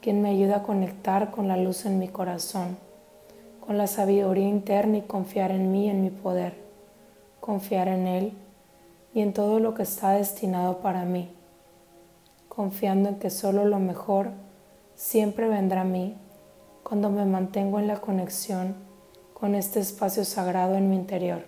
quien 0.00 0.22
me 0.22 0.30
ayuda 0.30 0.58
a 0.58 0.62
conectar 0.62 1.32
con 1.32 1.48
la 1.48 1.56
luz 1.56 1.84
en 1.84 1.98
mi 1.98 2.06
corazón, 2.08 2.78
con 3.60 3.76
la 3.76 3.88
sabiduría 3.88 4.48
interna 4.48 4.98
y 4.98 5.02
confiar 5.02 5.50
en 5.50 5.72
mí, 5.72 5.90
en 5.90 6.02
mi 6.02 6.10
poder, 6.10 6.54
confiar 7.40 7.88
en 7.88 8.06
Él 8.06 8.32
y 9.12 9.20
en 9.20 9.32
todo 9.32 9.58
lo 9.58 9.74
que 9.74 9.82
está 9.82 10.12
destinado 10.12 10.78
para 10.78 11.04
mí, 11.04 11.28
confiando 12.48 13.08
en 13.08 13.16
que 13.16 13.30
solo 13.30 13.64
lo 13.64 13.80
mejor 13.80 14.30
siempre 14.94 15.48
vendrá 15.48 15.80
a 15.80 15.84
mí 15.84 16.16
cuando 16.82 17.10
me 17.10 17.24
mantengo 17.24 17.78
en 17.78 17.86
la 17.86 18.00
conexión 18.00 18.74
con 19.34 19.54
este 19.54 19.80
espacio 19.80 20.24
sagrado 20.24 20.74
en 20.74 20.90
mi 20.90 20.96
interior, 20.96 21.44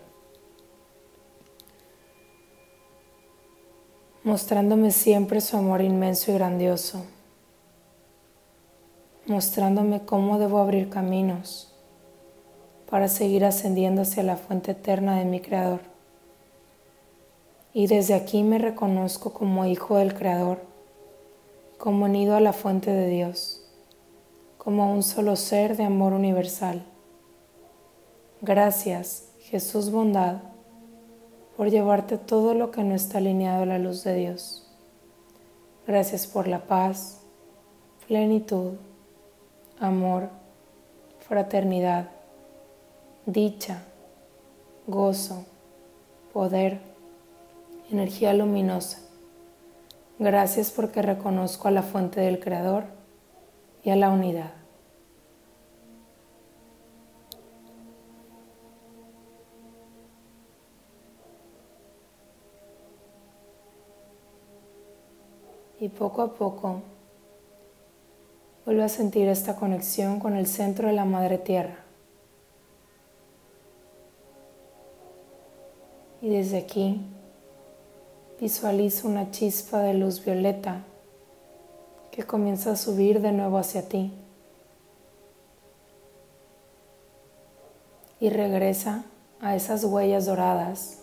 mostrándome 4.23 4.91
siempre 4.91 5.41
su 5.41 5.57
amor 5.57 5.83
inmenso 5.83 6.31
y 6.31 6.35
grandioso, 6.35 7.05
mostrándome 9.27 10.05
cómo 10.05 10.39
debo 10.39 10.59
abrir 10.59 10.89
caminos 10.89 11.75
para 12.89 13.09
seguir 13.09 13.45
ascendiendo 13.45 14.03
hacia 14.03 14.23
la 14.23 14.37
fuente 14.37 14.73
eterna 14.73 15.19
de 15.19 15.25
mi 15.25 15.41
Creador. 15.41 15.81
Y 17.73 17.89
desde 17.89 18.15
aquí 18.15 18.45
me 18.45 18.59
reconozco 18.59 19.33
como 19.33 19.67
hijo 19.67 19.97
del 19.97 20.15
Creador, 20.15 20.63
como 21.77 22.05
unido 22.05 22.37
a 22.37 22.41
la 22.41 22.53
fuente 22.53 22.93
de 22.93 23.09
Dios, 23.09 23.64
como 24.65 24.91
un 24.91 25.03
solo 25.03 25.37
ser 25.37 25.77
de 25.77 25.85
amor 25.85 26.15
universal. 26.15 26.83
Gracias, 28.41 29.29
Jesús 29.41 29.91
bondad, 29.91 30.39
por 31.55 31.69
llevarte 31.69 32.17
todo 32.17 32.55
lo 32.55 32.71
que 32.71 32.83
no 32.83 32.95
está 32.95 33.19
alineado 33.19 33.65
a 33.65 33.67
la 33.67 33.79
luz 33.79 34.03
de 34.05 34.15
Dios. 34.15 34.67
Gracias 35.87 36.27
por 36.27 36.49
la 36.49 36.61
paz, 36.61 37.21
plenitud, 38.09 38.73
amor, 39.79 40.31
fraternidad, 41.21 42.09
dicha, 43.27 43.83
gozo, 44.87 45.45
poder, 46.33 46.81
energía 47.91 48.33
luminosa. 48.33 49.01
Gracias 50.19 50.71
porque 50.71 51.03
reconozco 51.03 51.69
a 51.69 51.71
la 51.71 51.83
fuente 51.83 52.21
del 52.21 52.41
Creador 52.41 52.94
y 53.85 53.91
a 53.91 53.97
la 53.97 54.11
unidad. 54.11 54.65
y 65.85 65.89
poco 65.91 66.23
a 66.23 66.33
poco 66.33 66.81
vuelve 68.65 68.85
a 68.85 68.89
sentir 68.89 69.29
esta 69.29 69.57
conexión 69.57 70.19
con 70.19 70.35
el 70.35 70.47
centro 70.47 70.89
de 70.89 70.95
la 70.95 71.05
Madre 71.05 71.37
Tierra. 71.37 71.77
Y 76.23 76.31
desde 76.31 76.57
aquí 76.57 77.03
visualiza 78.41 79.07
una 79.07 79.31
chispa 79.31 79.81
de 79.81 79.93
luz 79.93 80.25
violeta 80.25 80.85
que 82.15 82.23
comienza 82.23 82.71
a 82.71 82.77
subir 82.77 83.21
de 83.21 83.33
nuevo 83.33 83.59
hacia 83.59 83.89
ti. 83.89 84.13
Y 88.21 88.31
regresa 88.31 89.05
a 89.41 89.57
esas 89.57 89.83
huellas 89.85 90.27
doradas 90.27 91.01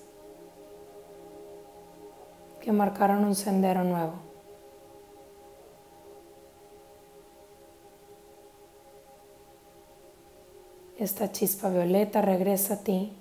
que 2.61 2.71
marcaron 2.71 3.25
un 3.25 3.35
sendero 3.35 3.83
nuevo. 3.83 4.31
esta 11.03 11.31
chispa 11.31 11.69
violeta 11.69 12.21
regresa 12.21 12.75
a 12.75 12.77
ti. 12.77 13.11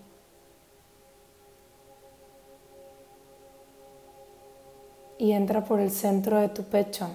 Y 5.16 5.32
entra 5.32 5.64
por 5.64 5.80
el 5.80 5.90
centro 5.90 6.38
de 6.38 6.50
tu 6.50 6.64
pecho, 6.64 7.08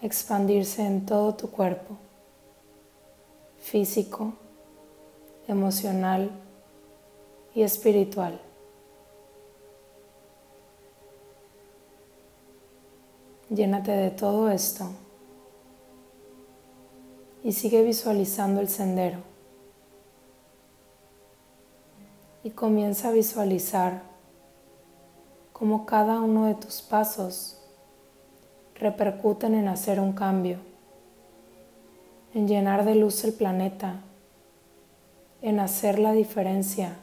expandirse 0.00 0.86
en 0.86 1.04
todo 1.06 1.34
tu 1.34 1.50
cuerpo, 1.50 1.96
físico, 3.58 4.34
emocional 5.46 6.30
y 7.54 7.62
espiritual. 7.62 8.40
Llénate 13.50 13.92
de 13.92 14.10
todo 14.10 14.50
esto 14.50 14.90
y 17.42 17.52
sigue 17.52 17.82
visualizando 17.82 18.60
el 18.60 18.68
sendero. 18.68 19.18
Y 22.44 22.50
comienza 22.50 23.08
a 23.08 23.12
visualizar 23.12 24.02
cómo 25.52 25.86
cada 25.86 26.20
uno 26.20 26.44
de 26.44 26.54
tus 26.54 26.82
pasos 26.82 27.57
repercuten 28.78 29.54
en 29.54 29.68
hacer 29.68 30.00
un 30.00 30.12
cambio, 30.12 30.58
en 32.34 32.46
llenar 32.46 32.84
de 32.84 32.94
luz 32.94 33.24
el 33.24 33.32
planeta, 33.32 34.00
en 35.42 35.60
hacer 35.60 35.98
la 35.98 36.12
diferencia, 36.12 36.96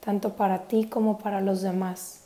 tanto 0.00 0.36
para 0.36 0.66
ti 0.68 0.86
como 0.86 1.18
para 1.18 1.40
los 1.40 1.62
demás. 1.62 2.24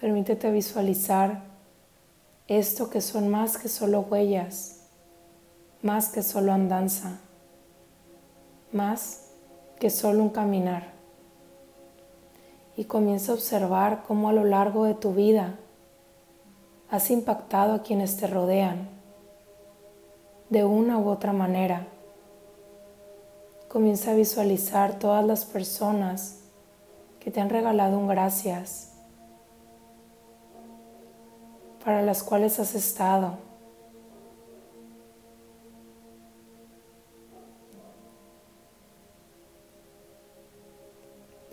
Permítete 0.00 0.50
visualizar 0.50 1.42
esto 2.48 2.90
que 2.90 3.00
son 3.00 3.28
más 3.28 3.56
que 3.56 3.68
solo 3.68 4.00
huellas, 4.00 4.80
más 5.82 6.08
que 6.08 6.22
solo 6.22 6.52
andanza, 6.52 7.18
más 8.72 9.30
que 9.78 9.90
solo 9.90 10.22
un 10.22 10.30
caminar. 10.30 10.94
y 12.76 12.86
comienza 12.86 13.30
a 13.30 13.36
observar 13.36 14.02
cómo 14.02 14.28
a 14.28 14.32
lo 14.32 14.42
largo 14.42 14.84
de 14.84 14.94
tu 14.94 15.14
vida 15.14 15.54
has 16.90 17.10
impactado 17.10 17.74
a 17.74 17.82
quienes 17.82 18.16
te 18.16 18.26
rodean 18.26 18.88
de 20.50 20.64
una 20.64 20.98
u 20.98 21.08
otra 21.08 21.32
manera. 21.32 21.86
Comienza 23.68 24.12
a 24.12 24.14
visualizar 24.14 24.98
todas 24.98 25.24
las 25.24 25.44
personas 25.44 26.40
que 27.18 27.30
te 27.30 27.40
han 27.40 27.50
regalado 27.50 27.98
un 27.98 28.06
gracias, 28.06 28.92
para 31.84 32.02
las 32.02 32.22
cuales 32.22 32.58
has 32.60 32.74
estado. 32.74 33.38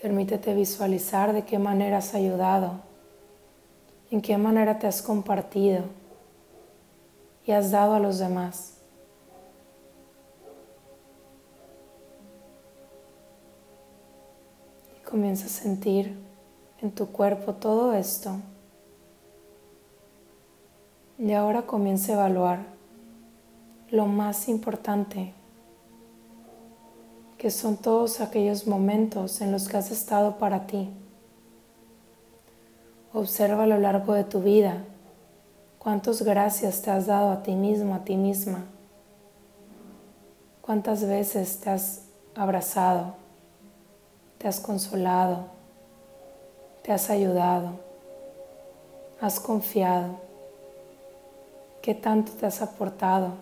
Permítete 0.01 0.53
visualizar 0.55 1.31
de 1.31 1.43
qué 1.43 1.59
manera 1.59 1.97
has 1.97 2.15
ayudado, 2.15 2.81
en 4.11 4.21
qué 4.21 4.37
manera 4.37 4.77
te 4.77 4.87
has 4.87 5.01
compartido 5.01 5.85
y 7.45 7.51
has 7.53 7.71
dado 7.71 7.93
a 7.93 7.99
los 7.99 8.19
demás. 8.19 8.73
Y 14.97 15.03
comienza 15.05 15.45
a 15.45 15.49
sentir 15.49 16.19
en 16.81 16.91
tu 16.91 17.07
cuerpo 17.07 17.53
todo 17.53 17.93
esto. 17.93 18.35
Y 21.17 21.31
ahora 21.31 21.61
comienza 21.61 22.11
a 22.11 22.15
evaluar 22.15 22.59
lo 23.91 24.07
más 24.07 24.49
importante, 24.49 25.33
que 27.37 27.49
son 27.49 27.77
todos 27.77 28.19
aquellos 28.19 28.67
momentos 28.67 29.39
en 29.39 29.51
los 29.51 29.69
que 29.69 29.77
has 29.77 29.91
estado 29.91 30.37
para 30.37 30.67
ti. 30.67 30.89
Observa 33.13 33.63
a 33.63 33.67
lo 33.67 33.77
largo 33.77 34.13
de 34.13 34.23
tu 34.23 34.41
vida 34.41 34.83
cuántas 35.79 36.21
gracias 36.21 36.81
te 36.81 36.91
has 36.91 37.07
dado 37.07 37.31
a 37.31 37.43
ti 37.43 37.55
mismo, 37.55 37.93
a 37.93 38.05
ti 38.05 38.15
misma. 38.15 38.63
Cuántas 40.61 41.03
veces 41.03 41.59
te 41.59 41.69
has 41.69 42.03
abrazado, 42.35 43.15
te 44.37 44.47
has 44.47 44.61
consolado, 44.61 45.47
te 46.83 46.93
has 46.93 47.09
ayudado, 47.09 47.71
has 49.19 49.41
confiado 49.41 50.19
qué 51.81 51.93
tanto 51.93 52.31
te 52.31 52.45
has 52.45 52.61
aportado. 52.61 53.33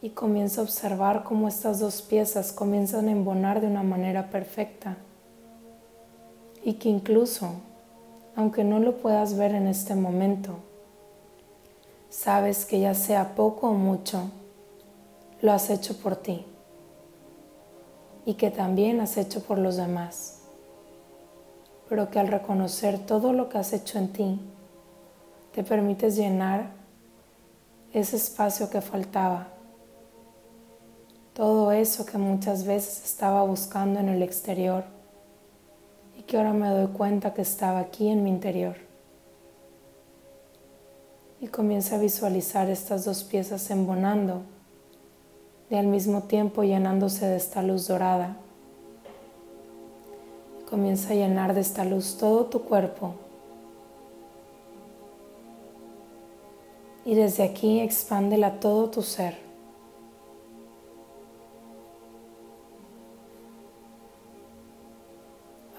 Y 0.00 0.10
comienza 0.10 0.62
a 0.62 0.64
observar 0.64 1.24
cómo 1.24 1.46
estas 1.46 1.78
dos 1.78 2.00
piezas 2.00 2.52
comienzan 2.52 3.08
a 3.08 3.12
embonar 3.12 3.60
de 3.60 3.66
una 3.66 3.82
manera 3.82 4.30
perfecta. 4.30 4.96
Y 6.66 6.74
que 6.74 6.88
incluso, 6.88 7.52
aunque 8.34 8.64
no 8.64 8.80
lo 8.80 8.96
puedas 8.96 9.36
ver 9.36 9.54
en 9.54 9.68
este 9.68 9.94
momento, 9.94 10.56
sabes 12.10 12.64
que 12.64 12.80
ya 12.80 12.92
sea 12.92 13.36
poco 13.36 13.68
o 13.68 13.74
mucho, 13.74 14.32
lo 15.42 15.52
has 15.52 15.70
hecho 15.70 15.96
por 15.96 16.16
ti. 16.16 16.44
Y 18.24 18.34
que 18.34 18.50
también 18.50 18.98
has 18.98 19.16
hecho 19.16 19.44
por 19.44 19.58
los 19.58 19.76
demás. 19.76 20.40
Pero 21.88 22.10
que 22.10 22.18
al 22.18 22.26
reconocer 22.26 22.98
todo 22.98 23.32
lo 23.32 23.48
que 23.48 23.58
has 23.58 23.72
hecho 23.72 24.00
en 24.00 24.12
ti, 24.12 24.40
te 25.54 25.62
permites 25.62 26.16
llenar 26.16 26.70
ese 27.92 28.16
espacio 28.16 28.70
que 28.70 28.80
faltaba, 28.80 29.46
todo 31.32 31.70
eso 31.70 32.04
que 32.04 32.18
muchas 32.18 32.64
veces 32.64 33.04
estaba 33.04 33.44
buscando 33.44 34.00
en 34.00 34.08
el 34.08 34.20
exterior 34.20 34.95
que 36.26 36.36
ahora 36.36 36.52
me 36.52 36.68
doy 36.68 36.88
cuenta 36.88 37.32
que 37.34 37.42
estaba 37.42 37.78
aquí 37.78 38.08
en 38.08 38.24
mi 38.24 38.30
interior. 38.30 38.76
Y 41.40 41.48
comienza 41.48 41.96
a 41.96 41.98
visualizar 41.98 42.68
estas 42.68 43.04
dos 43.04 43.22
piezas 43.22 43.70
embonando 43.70 44.42
y 45.70 45.74
al 45.74 45.86
mismo 45.86 46.22
tiempo 46.22 46.62
llenándose 46.62 47.26
de 47.26 47.36
esta 47.36 47.62
luz 47.62 47.88
dorada. 47.88 48.36
comienza 50.68 51.12
a 51.12 51.16
llenar 51.16 51.54
de 51.54 51.60
esta 51.60 51.84
luz 51.84 52.16
todo 52.18 52.46
tu 52.46 52.62
cuerpo 52.62 53.14
y 57.04 57.14
desde 57.14 57.44
aquí 57.44 57.78
expándela 57.78 58.58
todo 58.58 58.90
tu 58.90 59.00
ser. 59.00 59.45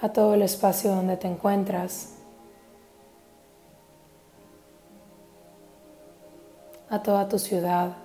A 0.00 0.08
todo 0.10 0.34
el 0.34 0.42
espacio 0.42 0.94
donde 0.94 1.16
te 1.16 1.28
encuentras, 1.28 2.14
a 6.90 7.02
toda 7.02 7.28
tu 7.28 7.38
ciudad, 7.38 7.96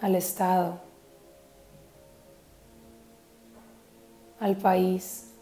al 0.00 0.14
estado, 0.14 0.78
al 4.40 4.56
país, 4.56 5.34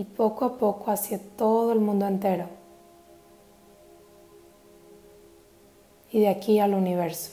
y 0.00 0.04
poco 0.04 0.46
a 0.46 0.56
poco 0.56 0.90
hacia 0.90 1.18
todo 1.36 1.72
el 1.72 1.80
mundo 1.80 2.06
entero 2.06 2.46
y 6.10 6.20
de 6.20 6.28
aquí 6.28 6.58
al 6.58 6.72
universo, 6.72 7.32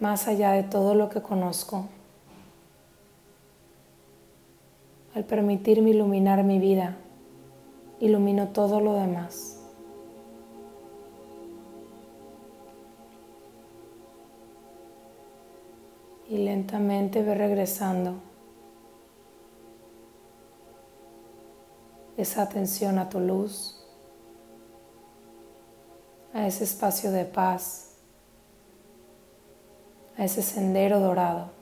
más 0.00 0.28
allá 0.28 0.52
de 0.52 0.62
todo 0.62 0.94
lo 0.94 1.08
que 1.08 1.22
conozco. 1.22 1.86
Al 5.14 5.24
permitirme 5.24 5.90
iluminar 5.90 6.44
mi 6.44 6.58
vida, 6.58 6.96
ilumino 7.98 8.48
todo 8.48 8.80
lo 8.80 8.94
demás. 8.94 9.56
Y 16.28 16.38
lentamente 16.38 17.22
ve 17.22 17.34
regresando 17.34 18.14
esa 22.18 22.42
atención 22.42 22.98
a 22.98 23.08
tu 23.08 23.18
luz, 23.18 23.82
a 26.34 26.46
ese 26.46 26.64
espacio 26.64 27.10
de 27.10 27.24
paz, 27.24 27.87
a 30.18 30.24
ese 30.24 30.42
sendero 30.42 30.98
dorado. 30.98 31.56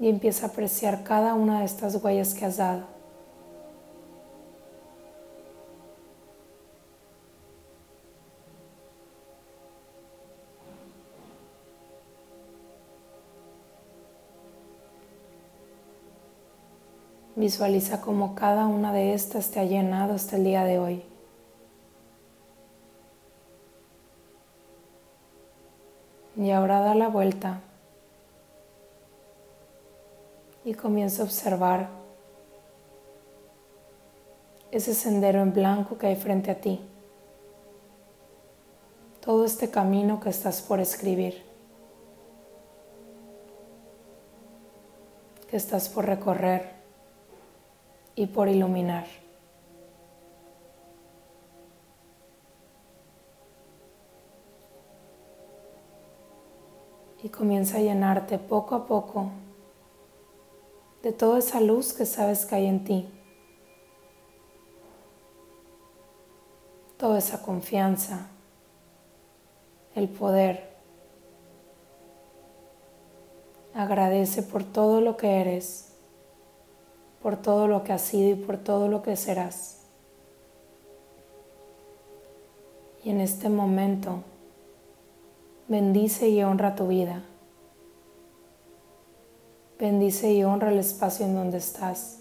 Y 0.00 0.08
empieza 0.08 0.46
a 0.46 0.48
apreciar 0.50 1.04
cada 1.04 1.34
una 1.34 1.58
de 1.58 1.66
estas 1.66 2.02
huellas 2.02 2.32
que 2.32 2.46
has 2.46 2.56
dado. 2.56 2.97
Visualiza 17.48 18.02
cómo 18.02 18.34
cada 18.34 18.66
una 18.66 18.92
de 18.92 19.14
estas 19.14 19.50
te 19.50 19.58
ha 19.58 19.64
llenado 19.64 20.12
hasta 20.12 20.36
el 20.36 20.44
día 20.44 20.64
de 20.64 20.78
hoy. 20.78 21.02
Y 26.36 26.50
ahora 26.50 26.80
da 26.80 26.94
la 26.94 27.08
vuelta 27.08 27.62
y 30.62 30.74
comienza 30.74 31.22
a 31.22 31.24
observar 31.24 31.88
ese 34.70 34.92
sendero 34.92 35.40
en 35.40 35.54
blanco 35.54 35.96
que 35.96 36.08
hay 36.08 36.16
frente 36.16 36.50
a 36.50 36.60
ti. 36.60 36.78
Todo 39.22 39.46
este 39.46 39.70
camino 39.70 40.20
que 40.20 40.28
estás 40.28 40.60
por 40.60 40.80
escribir, 40.80 41.42
que 45.50 45.56
estás 45.56 45.88
por 45.88 46.04
recorrer 46.04 46.77
y 48.18 48.26
por 48.26 48.48
iluminar. 48.48 49.06
Y 57.22 57.28
comienza 57.28 57.76
a 57.76 57.80
llenarte 57.80 58.40
poco 58.40 58.74
a 58.74 58.86
poco 58.86 59.30
de 61.04 61.12
toda 61.12 61.38
esa 61.38 61.60
luz 61.60 61.92
que 61.92 62.04
sabes 62.06 62.44
que 62.44 62.56
hay 62.56 62.66
en 62.66 62.82
ti. 62.82 63.08
Toda 66.96 67.18
esa 67.18 67.40
confianza, 67.40 68.26
el 69.94 70.08
poder. 70.08 70.76
Agradece 73.74 74.42
por 74.42 74.64
todo 74.64 75.00
lo 75.00 75.16
que 75.16 75.40
eres 75.40 75.87
por 77.22 77.36
todo 77.36 77.66
lo 77.66 77.84
que 77.84 77.92
has 77.92 78.02
sido 78.02 78.30
y 78.30 78.34
por 78.34 78.58
todo 78.58 78.88
lo 78.88 79.02
que 79.02 79.16
serás. 79.16 79.78
Y 83.04 83.10
en 83.10 83.20
este 83.20 83.48
momento, 83.48 84.22
bendice 85.68 86.28
y 86.28 86.42
honra 86.42 86.74
tu 86.74 86.88
vida. 86.88 87.22
Bendice 89.78 90.32
y 90.32 90.42
honra 90.42 90.70
el 90.70 90.78
espacio 90.78 91.24
en 91.24 91.34
donde 91.34 91.58
estás, 91.58 92.18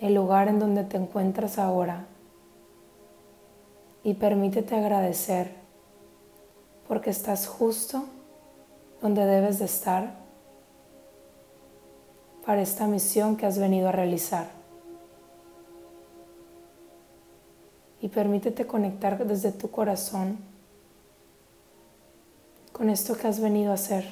el 0.00 0.14
lugar 0.14 0.48
en 0.48 0.58
donde 0.58 0.84
te 0.84 0.96
encuentras 0.96 1.58
ahora. 1.58 2.06
Y 4.02 4.14
permítete 4.14 4.74
agradecer 4.74 5.52
porque 6.88 7.10
estás 7.10 7.46
justo 7.46 8.04
donde 9.00 9.26
debes 9.26 9.58
de 9.58 9.66
estar 9.66 10.23
para 12.44 12.60
esta 12.60 12.86
misión 12.86 13.36
que 13.36 13.46
has 13.46 13.58
venido 13.58 13.88
a 13.88 13.92
realizar. 13.92 14.48
Y 18.00 18.08
permítete 18.08 18.66
conectar 18.66 19.24
desde 19.26 19.50
tu 19.50 19.70
corazón 19.70 20.38
con 22.72 22.90
esto 22.90 23.16
que 23.16 23.28
has 23.28 23.40
venido 23.40 23.70
a 23.70 23.74
hacer, 23.74 24.06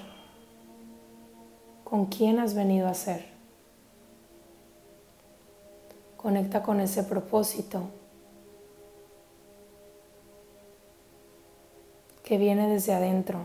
con 1.84 2.06
quién 2.06 2.38
has 2.38 2.54
venido 2.54 2.88
a 2.88 2.94
ser. 2.94 3.26
Conecta 6.16 6.62
con 6.62 6.80
ese 6.80 7.02
propósito 7.02 7.82
que 12.22 12.38
viene 12.38 12.68
desde 12.68 12.94
adentro. 12.94 13.40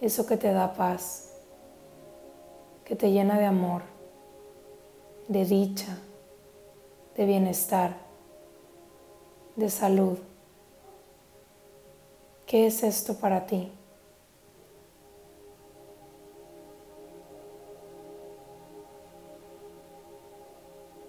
Eso 0.00 0.26
que 0.26 0.36
te 0.36 0.52
da 0.52 0.74
paz, 0.74 1.32
que 2.84 2.94
te 2.94 3.10
llena 3.10 3.38
de 3.38 3.46
amor, 3.46 3.82
de 5.26 5.44
dicha, 5.44 5.98
de 7.16 7.26
bienestar, 7.26 7.96
de 9.56 9.68
salud. 9.68 10.18
¿Qué 12.46 12.66
es 12.66 12.84
esto 12.84 13.14
para 13.14 13.44
ti? 13.44 13.72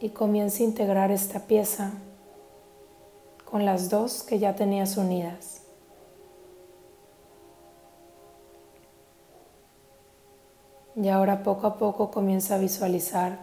Y 0.01 0.09
comienza 0.09 0.63
a 0.63 0.65
integrar 0.65 1.11
esta 1.11 1.41
pieza 1.41 1.91
con 3.45 3.65
las 3.65 3.89
dos 3.89 4.23
que 4.23 4.39
ya 4.39 4.55
tenías 4.55 4.97
unidas. 4.97 5.58
Y 11.01 11.07
ahora 11.07 11.43
poco 11.43 11.65
a 11.65 11.77
poco 11.77 12.11
comienza 12.11 12.55
a 12.55 12.57
visualizar 12.57 13.39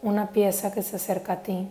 una 0.00 0.30
pieza 0.30 0.72
que 0.72 0.82
se 0.82 0.96
acerca 0.96 1.34
a 1.34 1.42
ti, 1.42 1.68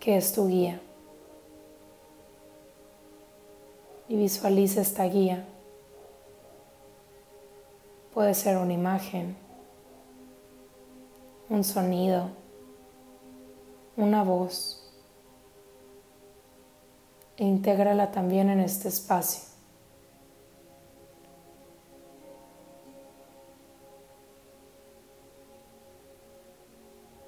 que 0.00 0.16
es 0.16 0.32
tu 0.32 0.48
guía. 0.48 0.80
Y 4.08 4.16
visualiza 4.16 4.80
esta 4.80 5.04
guía. 5.04 5.46
Puede 8.12 8.34
ser 8.34 8.56
una 8.56 8.72
imagen, 8.72 9.36
un 11.48 11.62
sonido, 11.62 12.30
una 13.96 14.24
voz 14.24 14.81
e 17.42 17.44
intégrala 17.44 18.12
también 18.12 18.50
en 18.50 18.60
este 18.60 18.86
espacio. 18.86 19.42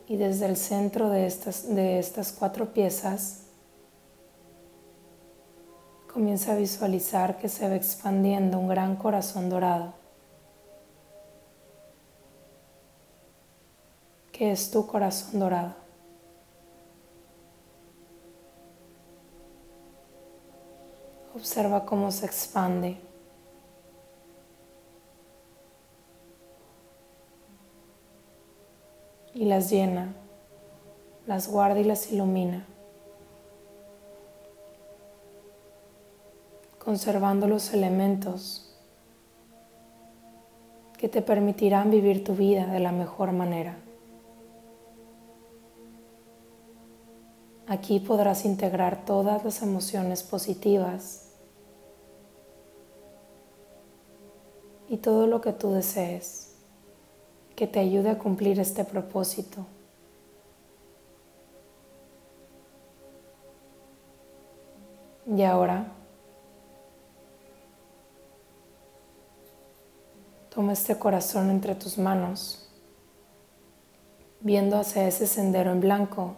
Y 0.06 0.16
desde 0.16 0.46
el 0.46 0.56
centro 0.56 1.10
de 1.10 1.26
estas, 1.26 1.74
de 1.74 1.98
estas 1.98 2.30
cuatro 2.30 2.72
piezas, 2.72 3.46
comienza 6.12 6.52
a 6.52 6.54
visualizar 6.54 7.36
que 7.38 7.48
se 7.48 7.68
va 7.68 7.74
expandiendo 7.74 8.60
un 8.60 8.68
gran 8.68 8.94
corazón 8.94 9.50
dorado, 9.50 9.94
que 14.30 14.52
es 14.52 14.70
tu 14.70 14.86
corazón 14.86 15.40
dorado. 15.40 15.83
Observa 21.34 21.84
cómo 21.84 22.12
se 22.12 22.26
expande. 22.26 22.96
Y 29.34 29.44
las 29.46 29.68
llena, 29.68 30.14
las 31.26 31.48
guarda 31.48 31.80
y 31.80 31.84
las 31.84 32.12
ilumina. 32.12 32.64
Conservando 36.78 37.48
los 37.48 37.74
elementos 37.74 38.70
que 40.96 41.08
te 41.08 41.20
permitirán 41.20 41.90
vivir 41.90 42.22
tu 42.22 42.36
vida 42.36 42.66
de 42.66 42.78
la 42.78 42.92
mejor 42.92 43.32
manera. 43.32 43.76
Aquí 47.66 47.98
podrás 47.98 48.44
integrar 48.44 49.04
todas 49.04 49.42
las 49.44 49.62
emociones 49.62 50.22
positivas 50.22 51.23
y 54.94 54.98
todo 54.98 55.26
lo 55.26 55.40
que 55.40 55.52
tú 55.52 55.72
desees 55.72 56.52
que 57.56 57.66
te 57.66 57.80
ayude 57.80 58.10
a 58.10 58.18
cumplir 58.18 58.60
este 58.60 58.84
propósito. 58.84 59.66
Y 65.26 65.42
ahora, 65.42 65.88
toma 70.54 70.74
este 70.74 70.96
corazón 70.96 71.50
entre 71.50 71.74
tus 71.74 71.98
manos, 71.98 72.70
viendo 74.38 74.78
hacia 74.78 75.08
ese 75.08 75.26
sendero 75.26 75.72
en 75.72 75.80
blanco 75.80 76.36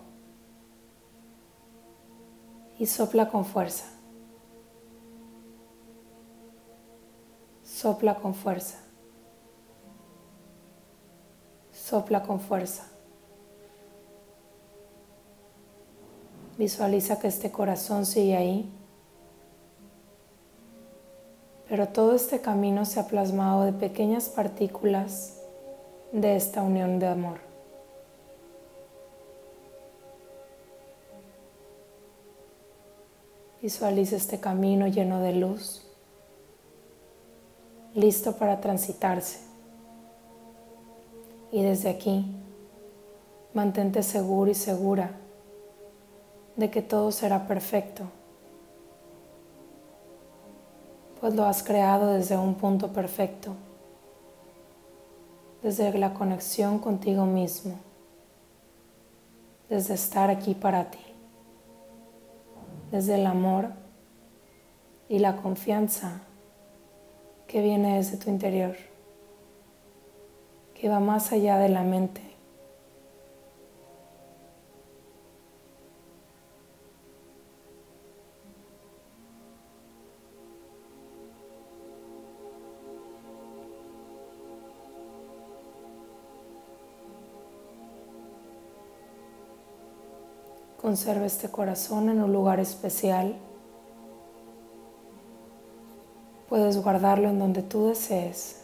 y 2.79 2.87
sopla 2.87 3.29
con 3.29 3.45
fuerza. 3.45 3.96
Sopla 7.77 8.15
con 8.15 8.35
fuerza. 8.35 8.79
Sopla 11.75 12.23
con 12.23 12.41
fuerza. 12.41 12.85
Visualiza 16.57 17.19
que 17.19 17.29
este 17.29 17.53
corazón 17.53 18.07
sigue 18.07 18.35
ahí. 18.35 18.73
Pero 21.69 21.89
todo 21.89 22.15
este 22.15 22.41
camino 22.41 22.87
se 22.87 22.99
ha 22.99 23.09
plasmado 23.09 23.65
de 23.65 23.75
pequeñas 23.75 24.31
partículas 24.31 25.43
de 26.13 26.35
esta 26.35 26.63
unión 26.63 26.99
de 26.99 27.09
amor. 27.09 27.41
Visualiza 33.61 34.17
este 34.17 34.41
camino 34.41 34.87
lleno 34.87 35.21
de 35.21 35.35
luz 35.35 35.86
listo 37.97 38.37
para 38.37 38.61
transitarse. 38.61 39.41
Y 41.51 41.63
desde 41.63 41.89
aquí, 41.89 42.27
mantente 43.55 44.03
seguro 44.03 44.51
y 44.51 44.55
segura 44.55 45.13
de 46.57 46.71
que 46.71 46.83
todo 46.83 47.11
será 47.11 47.49
perfecto, 47.49 48.05
pues 51.21 51.35
lo 51.35 51.45
has 51.47 51.63
creado 51.63 52.13
desde 52.13 52.37
un 52.37 52.55
punto 52.55 52.93
perfecto, 52.93 53.55
desde 55.63 55.99
la 55.99 56.13
conexión 56.13 56.79
contigo 56.79 57.25
mismo, 57.25 57.77
desde 59.71 59.95
estar 59.95 60.29
aquí 60.29 60.55
para 60.55 60.91
ti, 60.91 61.01
desde 62.91 63.15
el 63.15 63.27
amor 63.27 63.71
y 65.09 65.19
la 65.19 65.37
confianza 65.37 66.26
que 67.47 67.61
viene 67.61 67.97
desde 67.97 68.17
tu 68.17 68.31
interior, 68.31 68.77
que 70.75 70.89
va 70.89 71.01
más 71.01 71.33
allá 71.33 71.59
de 71.59 71.69
la 71.69 71.83
mente. 71.83 72.21
Conserva 90.81 91.27
este 91.27 91.49
corazón 91.51 92.11
en 92.11 92.23
un 92.23 92.33
lugar 92.33 92.61
especial 92.61 93.35
Puedes 96.49 96.81
guardarlo 96.81 97.29
en 97.29 97.39
donde 97.39 97.63
tú 97.63 97.89
desees. 97.89 98.63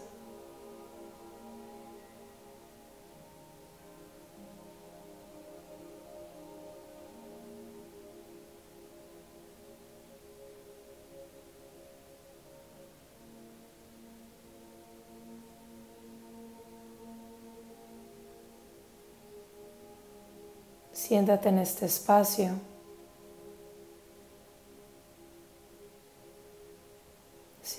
Siéntate 20.92 21.48
en 21.48 21.58
este 21.58 21.86
espacio. 21.86 22.71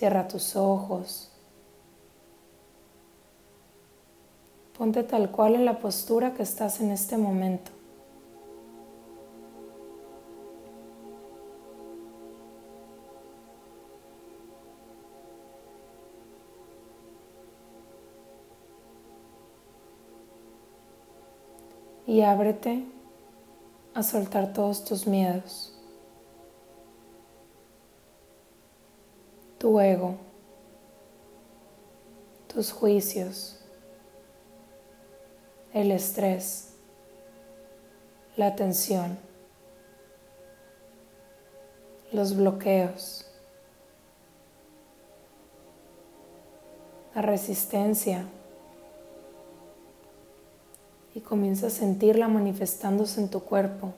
Cierra 0.04 0.28
tus 0.28 0.58
ojos. 0.58 1.30
Ponte 4.78 5.02
tal 5.04 5.32
cual 5.32 5.56
en 5.56 5.64
la 5.64 5.80
postura 5.80 6.34
que 6.34 6.44
estás 6.44 6.82
en 6.82 6.92
este 6.92 7.16
momento. 7.16 7.72
Y 22.06 22.20
ábrete 22.24 22.84
a 23.94 24.04
soltar 24.04 24.52
todos 24.52 24.84
tus 24.84 25.08
miedos, 25.08 25.74
tu 29.64 29.80
ego, 29.80 30.18
tus 32.54 32.74
juicios, 32.74 33.62
el 35.74 35.90
estrés, 35.90 36.74
la 38.36 38.58
tensión, 38.58 39.18
los 42.12 42.36
bloqueos, 42.36 43.26
la 47.16 47.22
resistencia 47.22 48.26
y 51.16 51.22
comienza 51.22 51.68
a 51.68 51.70
sentirla 51.70 52.28
manifestándose 52.28 53.22
en 53.22 53.30
tu 53.30 53.40
cuerpo. 53.40 53.94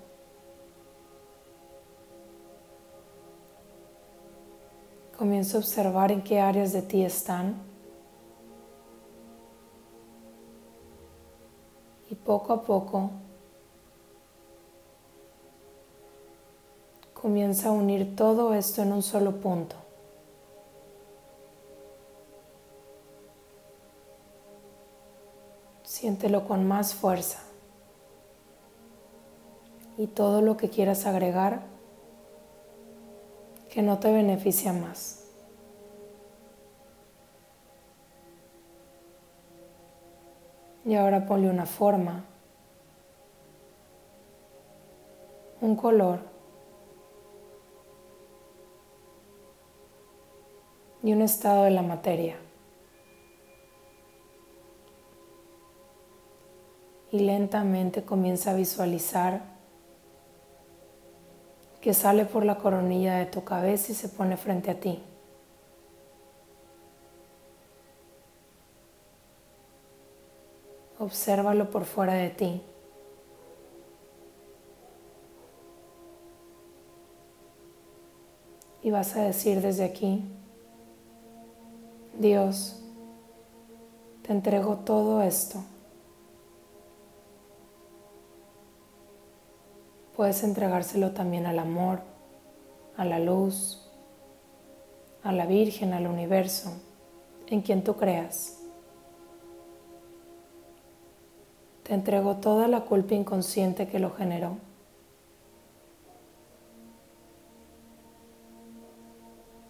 Comienza 5.25 5.57
a 5.57 5.59
observar 5.61 6.11
en 6.11 6.21
qué 6.21 6.39
áreas 6.39 6.71
de 6.71 6.83
ti 6.83 7.03
están. 7.03 7.55
Y 12.11 12.13
poco 12.13 12.53
a 12.53 12.61
poco 12.61 13.09
comienza 17.15 17.69
a 17.69 17.71
unir 17.71 18.15
todo 18.15 18.53
esto 18.53 18.83
en 18.83 18.93
un 18.93 19.01
solo 19.01 19.37
punto. 19.37 19.75
Siéntelo 25.81 26.47
con 26.47 26.67
más 26.67 26.93
fuerza. 26.93 27.39
Y 29.97 30.05
todo 30.05 30.41
lo 30.41 30.55
que 30.55 30.69
quieras 30.69 31.07
agregar 31.07 31.74
que 33.75 33.81
no 33.81 33.99
te 33.99 34.09
beneficia 34.09 34.71
más. 34.71 35.21
Y 40.85 40.95
ahora 40.95 41.25
ponle 41.25 41.49
una 41.49 41.65
forma, 41.65 42.23
un 45.59 45.75
color 45.75 46.21
y 51.03 51.11
un 51.11 51.21
estado 51.21 51.65
de 51.65 51.71
la 51.71 51.81
materia. 51.81 52.37
y 57.11 57.19
lentamente 57.19 58.03
comienza 58.03 58.51
a 58.51 58.55
visualizar 58.55 59.54
que 61.85 61.93
sale 61.93 62.25
por 62.25 62.43
la 62.43 62.57
coronilla 62.57 63.17
de 63.17 63.27
tu 63.27 63.43
cabeza 63.43 63.91
y 63.91 63.95
se 63.95 64.09
pone 64.09 64.37
frente 64.37 64.71
a 64.71 64.79
ti. 64.79 65.03
Obsérvalo 70.97 71.69
por 71.69 71.85
fuera 71.85 72.13
de 72.13 72.31
ti. 72.31 72.63
Y 78.81 78.89
vas 78.89 79.15
a 79.15 79.21
decir 79.21 79.61
desde 79.61 79.83
aquí, 79.83 80.23
Dios, 82.17 82.81
te 84.23 84.31
entrego 84.31 84.77
todo 84.77 85.21
esto. 85.21 85.59
Puedes 90.15 90.43
entregárselo 90.43 91.11
también 91.11 91.45
al 91.45 91.59
amor, 91.59 91.99
a 92.95 93.03
la 93.03 93.19
luz, 93.19 93.91
a 95.23 95.33
la 95.33 95.45
Virgen, 95.45 95.93
al 95.93 96.07
universo, 96.07 96.71
en 97.47 97.61
quien 97.61 97.83
tú 97.83 97.95
creas. 97.97 98.61
Te 101.83 101.93
entrego 101.93 102.37
toda 102.37 102.69
la 102.69 102.81
culpa 102.81 103.13
inconsciente 103.13 103.87
que 103.87 103.99
lo 103.99 104.11
generó. 104.11 104.57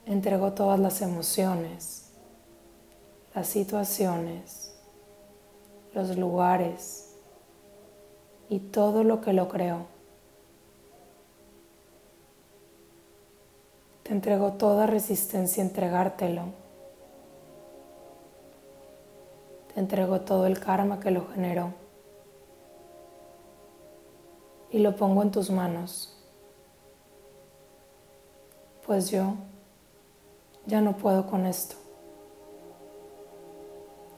Entrego 0.05 0.53
todas 0.53 0.79
las 0.79 1.01
emociones, 1.01 2.13
las 3.33 3.47
situaciones, 3.47 4.77
los 5.95 6.15
lugares 6.15 7.15
y 8.47 8.59
todo 8.59 9.03
lo 9.03 9.21
que 9.21 9.33
lo 9.33 9.49
creó. 9.49 9.94
Te 14.05 14.11
entrego 14.11 14.53
toda 14.53 14.85
resistencia 14.85 15.63
a 15.63 15.65
entregártelo. 15.65 16.43
Te 19.73 19.79
entrego 19.79 20.21
todo 20.21 20.45
el 20.45 20.59
karma 20.59 20.99
que 20.99 21.09
lo 21.09 21.25
generó. 21.33 21.73
Y 24.69 24.77
lo 24.77 24.95
pongo 24.95 25.23
en 25.23 25.31
tus 25.31 25.49
manos. 25.49 26.15
Pues 28.85 29.09
yo 29.09 29.33
ya 30.67 30.81
no 30.81 30.95
puedo 30.95 31.25
con 31.25 31.47
esto. 31.47 31.75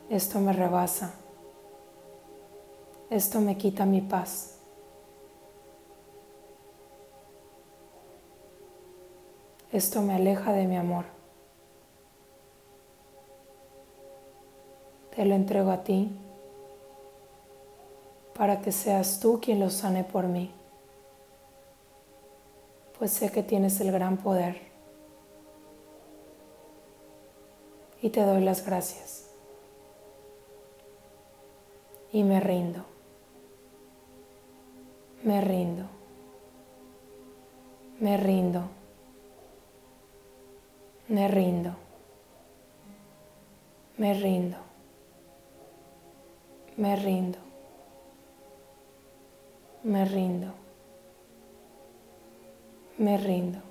Esto 0.09 0.41
me 0.41 0.51
rebasa. 0.51 1.13
Esto 3.09 3.39
me 3.39 3.57
quita 3.57 3.85
mi 3.85 4.01
paz. 4.01 4.56
Esto 9.71 10.01
me 10.01 10.15
aleja 10.15 10.53
de 10.53 10.65
mi 10.65 10.77
amor. 10.77 11.05
Te 15.15 15.25
lo 15.25 15.35
entrego 15.35 15.71
a 15.71 15.83
ti 15.83 16.15
para 18.37 18.61
que 18.61 18.71
seas 18.71 19.19
tú 19.19 19.39
quien 19.41 19.59
lo 19.59 19.71
sane 19.71 20.03
por 20.03 20.27
mí, 20.27 20.51
pues 22.97 23.11
sé 23.11 23.31
que 23.31 23.41
tienes 23.41 23.81
el 23.81 23.91
gran 23.91 24.17
poder. 24.17 24.61
Y 27.99 28.09
te 28.09 28.21
doy 28.21 28.43
las 28.43 28.63
gracias. 28.63 29.31
Y 32.11 32.23
me 32.23 32.39
rindo, 32.39 32.85
me 35.23 35.41
rindo, 35.41 35.85
me 37.99 38.17
rindo. 38.17 38.76
Me 41.09 41.25
rindo. 41.29 41.71
Me 43.97 44.13
rindo. 44.13 44.57
Me 46.75 46.95
rindo. 46.97 47.39
Me 49.83 50.03
rindo. 50.03 50.53
Me 52.97 53.15
rindo. 53.17 53.61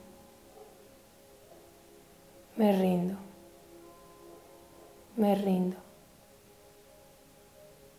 Me 2.57 2.72
rindo. 2.72 3.18
Me 5.16 5.34
rindo. 5.34 5.76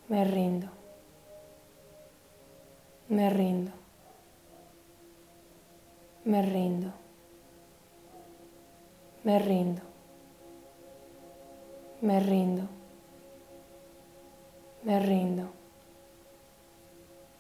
Me 0.10 0.24
rindo. 0.24 0.70
Me 3.10 3.30
rindo. 3.30 3.72
Me 6.26 6.42
rindo. 6.42 7.07
Me 9.28 9.40
rindo. 9.40 9.82
Me 12.00 12.18
rindo. 12.22 12.66
Me 14.86 15.00
rindo. 15.00 15.48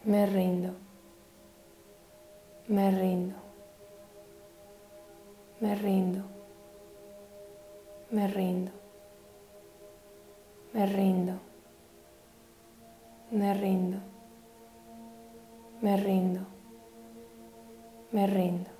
Me 0.03 0.25
rindo. 0.25 0.73
Me 2.67 2.91
rindo. 2.91 3.35
Me 5.61 5.75
rindo. 5.75 6.23
Me 8.11 8.27
rindo. 8.27 8.71
Me 10.75 10.85
rindo. 10.85 11.39
Me 13.31 13.53
rindo. 13.53 13.99
Me 15.81 15.95
rindo. 15.95 16.45
Me 18.11 18.27
rindo. 18.27 18.76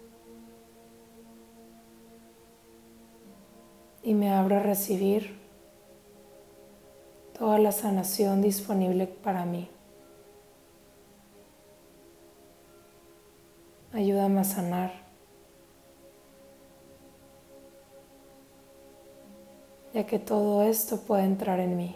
Y 4.08 4.14
me 4.14 4.32
abro 4.32 4.55
a 4.55 4.60
recibir 4.60 5.38
toda 7.38 7.60
la 7.60 7.74
sanación 7.74 8.41
disponible 8.41 9.05
para 9.05 9.43
mí. 9.43 9.68
Ayúdame 13.91 14.39
a 14.39 14.43
sanar. 14.45 14.93
Ya 19.93 20.05
que 20.05 20.20
todo 20.20 20.64
esto 20.64 21.01
puede 21.01 21.26
entrar 21.26 21.60
en 21.60 21.76
mí. 21.76 21.93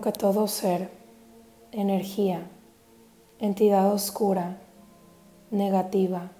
Que 0.00 0.12
todo 0.12 0.48
ser, 0.48 0.90
energía, 1.72 2.48
entidad 3.38 3.92
oscura, 3.92 4.58
negativa, 5.50 6.30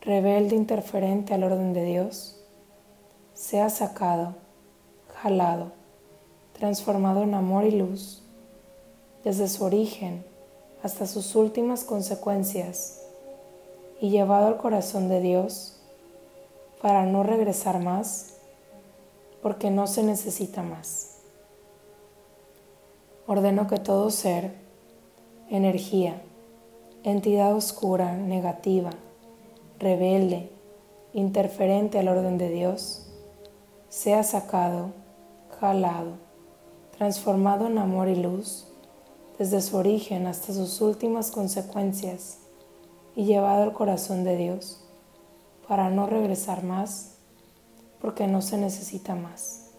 rebelde 0.00 0.56
interferente 0.56 1.34
al 1.34 1.44
orden 1.44 1.72
de 1.72 1.84
Dios, 1.84 2.42
sea 3.34 3.70
sacado, 3.70 4.34
jalado, 5.14 5.72
transformado 6.58 7.22
en 7.22 7.34
amor 7.34 7.64
y 7.64 7.70
luz, 7.70 8.22
desde 9.24 9.48
su 9.48 9.64
origen 9.64 10.24
hasta 10.82 11.06
sus 11.06 11.34
últimas 11.34 11.84
consecuencias, 11.84 13.02
y 14.00 14.10
llevado 14.10 14.46
al 14.46 14.56
corazón 14.56 15.08
de 15.08 15.20
Dios 15.20 15.76
para 16.80 17.04
no 17.04 17.22
regresar 17.22 17.80
más, 17.80 18.38
porque 19.42 19.70
no 19.70 19.86
se 19.86 20.02
necesita 20.02 20.62
más. 20.62 21.19
Ordeno 23.32 23.68
que 23.68 23.76
todo 23.76 24.10
ser, 24.10 24.56
energía, 25.50 26.20
entidad 27.04 27.54
oscura, 27.54 28.16
negativa, 28.16 28.90
rebelde, 29.78 30.50
interferente 31.12 32.00
al 32.00 32.08
orden 32.08 32.38
de 32.38 32.48
Dios, 32.48 33.06
sea 33.88 34.24
sacado, 34.24 34.90
jalado, 35.60 36.14
transformado 36.98 37.68
en 37.68 37.78
amor 37.78 38.08
y 38.08 38.16
luz, 38.16 38.66
desde 39.38 39.62
su 39.62 39.76
origen 39.76 40.26
hasta 40.26 40.52
sus 40.52 40.80
últimas 40.80 41.30
consecuencias, 41.30 42.38
y 43.14 43.26
llevado 43.26 43.62
al 43.62 43.72
corazón 43.72 44.24
de 44.24 44.36
Dios, 44.36 44.82
para 45.68 45.88
no 45.88 46.08
regresar 46.08 46.64
más, 46.64 47.18
porque 48.00 48.26
no 48.26 48.42
se 48.42 48.56
necesita 48.56 49.14
más. 49.14 49.69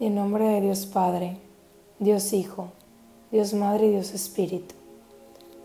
En 0.00 0.14
nombre 0.14 0.46
de 0.46 0.62
Dios 0.62 0.86
Padre, 0.86 1.36
Dios 1.98 2.32
Hijo, 2.32 2.68
Dios 3.30 3.52
Madre 3.52 3.88
y 3.88 3.90
Dios 3.90 4.14
Espíritu, 4.14 4.74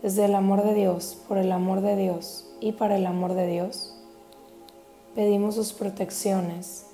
desde 0.02 0.26
el 0.26 0.34
amor 0.34 0.62
de 0.62 0.74
Dios, 0.74 1.16
por 1.26 1.38
el 1.38 1.50
amor 1.50 1.80
de 1.80 1.96
Dios 1.96 2.46
y 2.60 2.72
para 2.72 2.96
el 2.96 3.06
amor 3.06 3.32
de 3.32 3.46
Dios, 3.46 3.96
pedimos 5.14 5.54
sus 5.54 5.72
protecciones, 5.72 6.84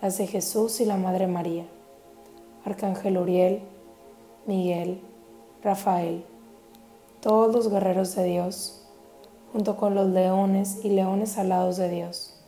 las 0.00 0.16
de 0.18 0.28
Jesús 0.28 0.80
y 0.80 0.84
la 0.84 0.96
Madre 0.96 1.26
María, 1.26 1.64
Arcángel 2.64 3.18
Uriel, 3.18 3.62
Miguel, 4.46 5.00
Rafael, 5.64 6.24
todos 7.20 7.52
los 7.52 7.68
guerreros 7.68 8.14
de 8.14 8.22
Dios, 8.22 8.86
junto 9.52 9.76
con 9.76 9.96
los 9.96 10.06
leones 10.06 10.84
y 10.84 10.90
leones 10.90 11.36
alados 11.36 11.78
de 11.78 11.88
Dios, 11.88 12.40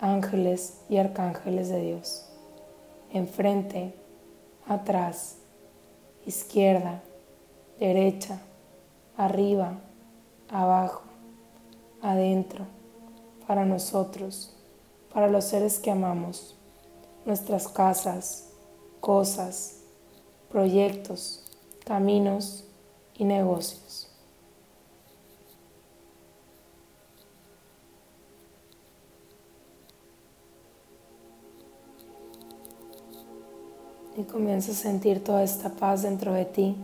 ángeles 0.00 0.78
y 0.88 0.96
arcángeles 0.96 1.68
de 1.68 1.82
Dios 1.82 2.29
enfrente, 3.12 3.94
atrás, 4.66 5.36
izquierda, 6.26 7.02
derecha, 7.78 8.40
arriba, 9.16 9.78
abajo, 10.48 11.02
adentro, 12.02 12.66
para 13.46 13.64
nosotros, 13.64 14.54
para 15.12 15.28
los 15.28 15.44
seres 15.44 15.78
que 15.78 15.90
amamos, 15.90 16.56
nuestras 17.24 17.68
casas, 17.68 18.48
cosas, 19.00 19.80
proyectos, 20.50 21.44
caminos 21.84 22.64
y 23.14 23.24
negocios. 23.24 24.09
Y 34.16 34.22
comienza 34.24 34.72
a 34.72 34.74
sentir 34.74 35.22
toda 35.22 35.42
esta 35.42 35.70
paz 35.70 36.02
dentro 36.02 36.32
de 36.32 36.44
ti 36.44 36.76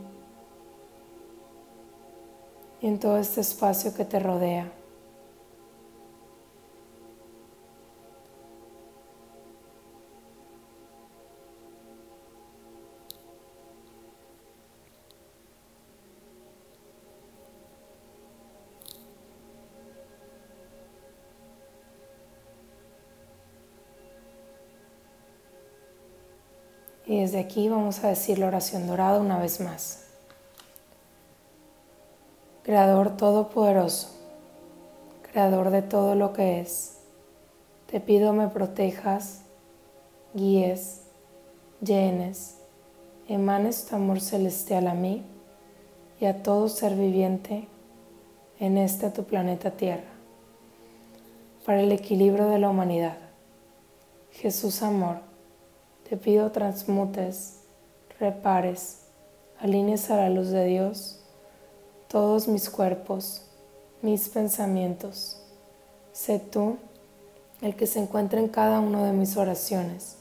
y 2.81 2.87
en 2.87 2.99
todo 2.99 3.19
este 3.19 3.41
espacio 3.41 3.95
que 3.95 4.05
te 4.05 4.19
rodea. 4.19 4.71
Y 27.07 27.21
desde 27.21 27.39
aquí 27.39 27.69
vamos 27.69 28.03
a 28.03 28.09
decir 28.09 28.39
la 28.39 28.49
oración 28.49 28.87
dorada 28.89 29.21
una 29.21 29.39
vez 29.39 29.61
más. 29.61 30.07
Creador 32.65 33.17
Todopoderoso, 33.17 34.09
Creador 35.31 35.71
de 35.71 35.83
todo 35.83 36.17
lo 36.17 36.33
que 36.33 36.61
es, 36.61 36.97
te 37.87 38.01
pido 38.01 38.33
me 38.33 38.49
protejas, 38.49 39.43
guíes, 40.35 41.03
llenes, 41.81 42.57
emanes 43.29 43.87
tu 43.87 43.95
amor 43.95 44.21
celestial 44.21 44.89
a 44.89 44.95
mí 44.95 45.23
y 46.21 46.25
a 46.25 46.43
todo 46.43 46.69
ser 46.69 46.97
viviente 46.97 47.69
en 48.59 48.79
este 48.79 49.11
tu 49.11 49.23
planeta 49.23 49.71
Tierra, 49.71 50.11
para 51.65 51.83
el 51.83 51.93
equilibrio 51.93 52.49
de 52.49 52.59
la 52.59 52.69
humanidad. 52.69 53.19
Jesús 54.33 54.83
Amor, 54.83 55.26
te 56.09 56.17
pido 56.17 56.53
transmutes, 56.53 57.61
repares, 58.21 59.07
alinees 59.59 60.11
a 60.11 60.17
la 60.17 60.31
luz 60.31 60.51
de 60.51 60.65
Dios 60.65 61.21
todos 62.09 62.47
mis 62.47 62.71
cuerpos, 62.71 63.43
mis 64.03 64.29
pensamientos. 64.29 65.43
Sé 66.13 66.39
tú 66.39 66.77
el 67.61 67.75
que 67.75 67.87
se 67.87 67.99
encuentra 67.99 68.39
en 68.39 68.49
cada 68.49 68.79
una 68.79 69.05
de 69.05 69.13
mis 69.13 69.37
oraciones. 69.37 70.19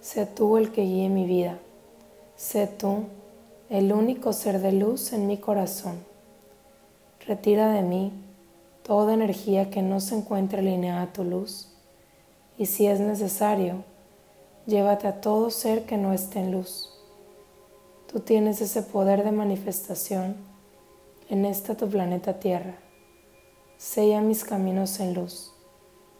Sé 0.00 0.24
tú 0.24 0.56
el 0.56 0.72
que 0.72 0.82
guíe 0.82 1.08
mi 1.10 1.26
vida. 1.26 1.58
Sé 2.36 2.66
tú 2.66 3.04
el 3.68 3.92
único 3.92 4.32
ser 4.32 4.60
de 4.60 4.72
luz 4.72 5.12
en 5.12 5.26
mi 5.26 5.36
corazón. 5.36 5.98
Retira 7.26 7.70
de 7.70 7.82
mí 7.82 8.12
toda 8.82 9.12
energía 9.12 9.68
que 9.70 9.82
no 9.82 10.00
se 10.00 10.14
encuentre 10.14 10.60
alineada 10.60 11.02
a 11.02 11.12
tu 11.12 11.24
luz 11.24 11.68
y 12.56 12.66
si 12.66 12.86
es 12.86 13.00
necesario, 13.00 13.84
llévate 14.66 15.06
a 15.06 15.20
todo 15.20 15.50
ser 15.50 15.84
que 15.84 15.96
no 15.96 16.12
esté 16.12 16.40
en 16.40 16.52
luz. 16.52 16.90
Tú 18.10 18.20
tienes 18.20 18.60
ese 18.60 18.82
poder 18.82 19.24
de 19.24 19.32
manifestación 19.32 20.36
en 21.28 21.44
esta 21.44 21.76
tu 21.76 21.88
planeta 21.88 22.38
Tierra. 22.38 22.76
Sella 23.76 24.20
mis 24.20 24.44
caminos 24.44 25.00
en 25.00 25.14
luz. 25.14 25.52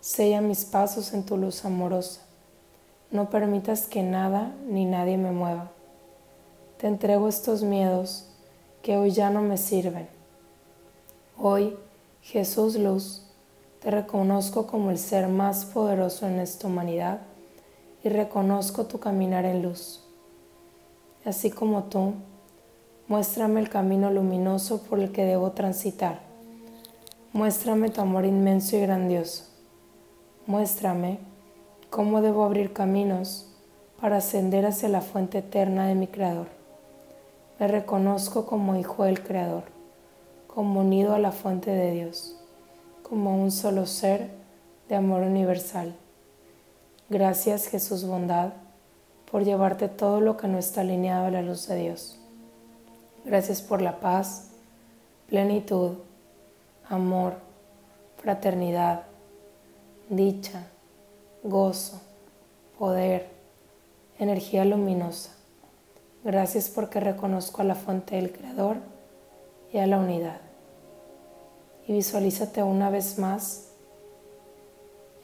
Sella 0.01 0.41
mis 0.41 0.65
pasos 0.65 1.15
en 1.15 1.25
tu 1.25 1.37
luz 1.37 1.65
amorosa. 1.65 2.23
No 3.11 3.31
permitas 3.31 3.87
que 3.87 4.03
nada 4.03 4.55
ni 4.67 4.85
nadie 4.85 5.17
me 5.17 5.31
mueva. 5.31 5.71
te 6.79 6.89
entrego 6.89 7.29
estos 7.29 7.63
miedos 7.63 8.27
que 8.83 8.97
hoy 8.99 9.13
ya 9.13 9.31
no 9.31 9.41
me 9.41 9.57
sirven. 9.57 10.09
Hoy, 11.39 11.77
Jesús 12.21 12.77
Luz, 12.77 13.23
te 13.81 13.91
reconozco 13.91 14.67
como 14.67 14.91
el 14.91 14.99
ser 14.99 15.29
más 15.29 15.65
poderoso 15.65 16.27
en 16.27 16.41
esta 16.41 16.67
humanidad 16.67 17.21
y 18.05 18.09
reconozco 18.09 18.87
tu 18.87 19.01
caminar 19.01 19.45
en 19.45 19.63
luz. 19.63 20.05
Así 21.25 21.51
como 21.51 21.85
tú, 21.85 22.13
muéstrame 23.09 23.59
el 23.59 23.69
camino 23.69 24.11
luminoso 24.11 24.83
por 24.83 25.01
el 25.01 25.11
que 25.11 25.25
debo 25.25 25.51
transitar. 25.51 26.21
Muéstrame 27.33 27.91
tu 27.91 28.01
amor 28.01 28.25
inmenso 28.25 28.77
y 28.77 28.81
grandioso. 28.81 29.47
Muéstrame 30.47 31.19
cómo 31.91 32.21
debo 32.21 32.45
abrir 32.45 32.73
caminos 32.73 33.51
para 34.01 34.19
ascender 34.19 34.67
hacia 34.67 34.89
la 34.89 35.01
fuente 35.01 35.39
eterna 35.39 35.89
de 35.89 35.97
mi 35.97 36.07
Creador. 36.07 36.47
Me 37.59 37.67
reconozco 37.67 38.47
como 38.47 38.77
hijo 38.77 39.03
del 39.03 39.23
Creador, 39.23 39.65
como 40.47 40.83
unido 40.83 41.15
a 41.15 41.19
la 41.19 41.33
fuente 41.33 41.73
de 41.73 41.91
Dios 41.91 42.37
como 43.05 43.41
un 43.41 43.53
solo 43.53 43.87
ser 43.87 44.31
de 44.89 44.97
amor 44.97 45.23
universal. 45.23 45.95
Gracias 47.15 47.69
Jesús 47.69 48.05
bondad 48.05 48.55
por 49.31 49.45
llevarte 49.45 49.87
todo 49.87 50.21
lo 50.21 50.37
que 50.37 50.49
no 50.49 50.59
está 50.59 50.81
alineado 50.81 51.27
a 51.27 51.31
la 51.31 51.43
luz 51.43 51.69
de 51.69 51.77
Dios. 51.77 52.19
Gracias 53.25 53.63
por 53.63 53.81
la 53.81 54.01
paz, 54.01 54.49
plenitud, 55.29 55.93
amor, 56.89 57.35
fraternidad, 58.17 59.05
dicha, 60.09 60.67
gozo, 61.45 62.01
poder, 62.81 63.29
energía 64.19 64.65
luminosa. 64.65 65.31
Gracias 66.25 66.69
porque 66.69 66.99
reconozco 66.99 67.63
a 67.63 67.65
la 67.65 67.77
fuente 67.77 68.17
del 68.17 68.33
Creador 68.33 68.79
y 69.73 69.79
a 69.79 69.87
la 69.87 70.01
unidad 70.01 70.41
y 71.87 71.93
visualízate 71.93 72.65
una 72.65 72.91
vez 72.91 73.21
más 73.21 73.69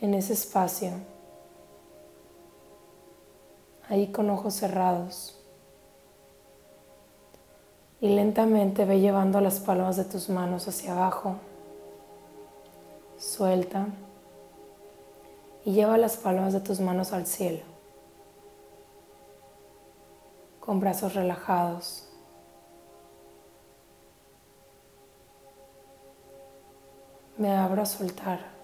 en 0.01 0.15
ese 0.15 0.35
espacio, 0.35 0.93
ahí 3.91 4.07
con 4.07 4.31
ojos 4.31 4.55
cerrados. 4.55 5.37
Y 8.01 8.09
lentamente 8.09 8.87
ve 8.87 9.01
llevando 9.01 9.43
las 9.43 9.61
palmas 9.61 9.99
de 9.99 10.05
tus 10.05 10.31
manos 10.31 10.67
hacia 10.67 10.93
abajo. 10.93 11.35
Suelta 13.19 13.89
y 15.67 15.73
lleva 15.73 15.99
las 15.99 16.17
palmas 16.17 16.55
de 16.55 16.61
tus 16.61 16.81
manos 16.81 17.13
al 17.13 17.27
cielo, 17.27 17.61
con 20.59 20.81
brazos 20.81 21.13
relajados. 21.13 22.07
me 27.41 27.57
abro 27.57 27.81
a 27.81 27.87
soltar 27.87 28.60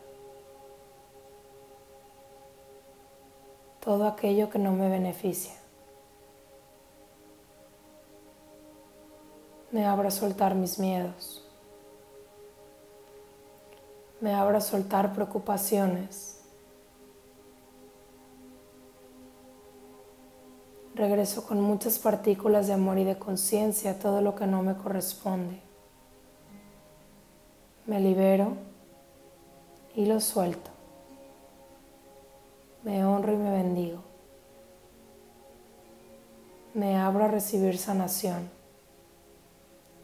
todo 3.86 4.08
aquello 4.08 4.50
que 4.50 4.58
no 4.58 4.72
me 4.72 4.88
beneficia. 4.88 5.54
Me 9.70 9.86
abro 9.86 10.08
a 10.08 10.10
soltar 10.10 10.56
mis 10.56 10.80
miedos. 10.80 11.48
Me 14.20 14.34
abro 14.34 14.56
a 14.58 14.60
soltar 14.60 15.12
preocupaciones. 15.12 16.40
Regreso 20.96 21.46
con 21.46 21.60
muchas 21.60 22.00
partículas 22.00 22.66
de 22.66 22.72
amor 22.72 22.98
y 22.98 23.04
de 23.04 23.20
conciencia 23.20 23.92
a 23.92 23.98
todo 24.00 24.20
lo 24.20 24.34
que 24.34 24.48
no 24.48 24.64
me 24.64 24.74
corresponde. 24.74 25.62
Me 27.86 28.00
libero 28.00 28.56
y 29.94 30.06
lo 30.06 30.18
suelto. 30.18 30.75
Me 32.86 33.04
honro 33.04 33.32
y 33.32 33.36
me 33.36 33.50
bendigo. 33.50 33.98
Me 36.72 36.96
abro 36.96 37.24
a 37.24 37.28
recibir 37.28 37.78
sanación, 37.78 38.48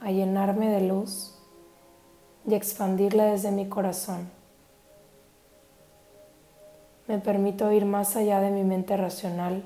a 0.00 0.10
llenarme 0.10 0.68
de 0.68 0.80
luz 0.88 1.38
y 2.44 2.54
expandirla 2.54 3.26
desde 3.26 3.52
mi 3.52 3.68
corazón. 3.68 4.28
Me 7.06 7.18
permito 7.18 7.70
ir 7.70 7.84
más 7.84 8.16
allá 8.16 8.40
de 8.40 8.50
mi 8.50 8.64
mente 8.64 8.96
racional 8.96 9.62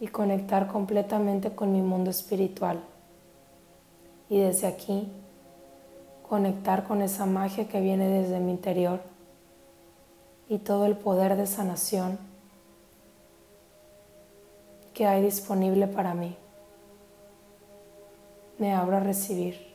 y 0.00 0.08
conectar 0.08 0.66
completamente 0.66 1.54
con 1.54 1.72
mi 1.72 1.80
mundo 1.80 2.10
espiritual. 2.10 2.78
Y 4.28 4.38
desde 4.38 4.66
aquí 4.66 5.10
conectar 6.28 6.84
con 6.84 7.00
esa 7.00 7.24
magia 7.24 7.68
que 7.68 7.80
viene 7.80 8.06
desde 8.06 8.38
mi 8.38 8.50
interior 8.50 9.09
y 10.50 10.58
todo 10.58 10.84
el 10.84 10.96
poder 10.96 11.36
de 11.36 11.46
sanación 11.46 12.18
que 14.92 15.06
hay 15.06 15.22
disponible 15.22 15.86
para 15.86 16.12
mí. 16.12 16.36
Me 18.58 18.74
abro 18.74 18.96
a 18.96 19.00
recibir, 19.00 19.74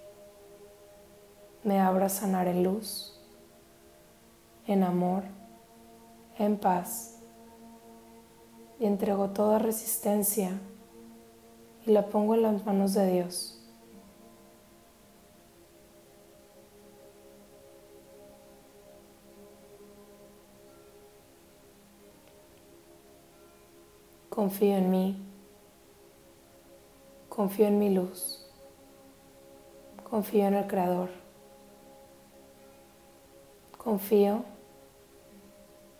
me 1.63 1.79
abro 1.79 2.05
a 2.05 2.09
sanar 2.09 2.49
en 2.49 2.63
luz, 2.63 3.17
en 4.67 4.83
amor, 4.83 5.23
en 6.37 6.57
paz 6.57 7.19
y 8.77 8.85
entrego 8.85 9.29
toda 9.29 9.59
resistencia 9.59 10.59
y 11.85 11.91
la 11.91 12.07
pongo 12.07 12.35
en 12.35 12.41
las 12.41 12.65
manos 12.65 12.93
de 12.93 13.13
Dios. 13.13 13.64
Confío 24.35 24.75
en 24.75 24.91
mí. 24.91 25.17
Confío 27.29 27.67
en 27.67 27.79
mi 27.79 27.89
luz. 27.89 28.45
Confío 30.09 30.47
en 30.47 30.55
el 30.55 30.67
Creador. 30.67 31.09
Confío 33.77 34.43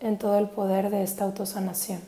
en 0.01 0.17
todo 0.17 0.37
el 0.37 0.49
poder 0.49 0.89
de 0.89 1.03
esta 1.03 1.23
autosanación. 1.23 2.01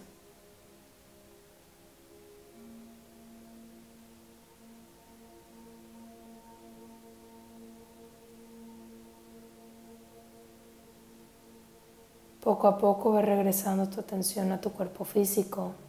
Poco 12.43 12.67
a 12.67 12.77
poco 12.77 13.13
ve 13.13 13.21
regresando 13.21 13.87
tu 13.87 14.01
atención 14.01 14.51
a 14.51 14.59
tu 14.59 14.73
cuerpo 14.73 15.05
físico. 15.05 15.86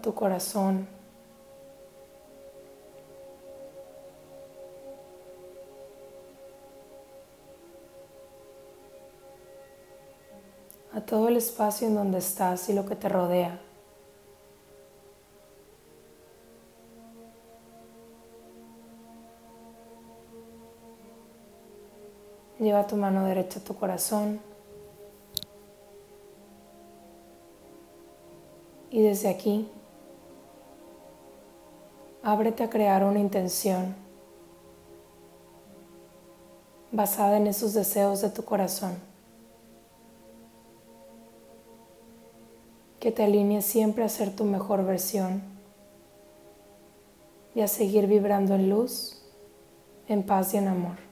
Tu 0.00 0.14
corazón. 0.14 1.00
a 10.92 11.00
todo 11.00 11.28
el 11.28 11.36
espacio 11.36 11.86
en 11.86 11.94
donde 11.94 12.18
estás 12.18 12.68
y 12.68 12.72
lo 12.72 12.84
que 12.84 12.96
te 12.96 13.08
rodea. 13.08 13.60
Lleva 22.58 22.86
tu 22.86 22.96
mano 22.96 23.24
derecha 23.24 23.60
a 23.60 23.64
tu 23.64 23.74
corazón 23.74 24.40
y 28.90 29.00
desde 29.00 29.30
aquí 29.30 29.70
ábrete 32.22 32.62
a 32.62 32.70
crear 32.70 33.04
una 33.04 33.18
intención 33.18 33.94
basada 36.92 37.36
en 37.36 37.46
esos 37.46 37.72
deseos 37.72 38.20
de 38.20 38.30
tu 38.30 38.44
corazón. 38.44 38.98
Que 42.98 43.10
te 43.10 43.24
alinee 43.24 43.62
siempre 43.62 44.04
a 44.04 44.08
ser 44.08 44.34
tu 44.34 44.44
mejor 44.44 44.84
versión 44.84 45.42
y 47.54 47.62
a 47.62 47.68
seguir 47.68 48.06
vibrando 48.06 48.54
en 48.54 48.68
luz, 48.68 49.22
en 50.06 50.22
paz 50.22 50.54
y 50.54 50.58
en 50.58 50.68
amor. 50.68 51.09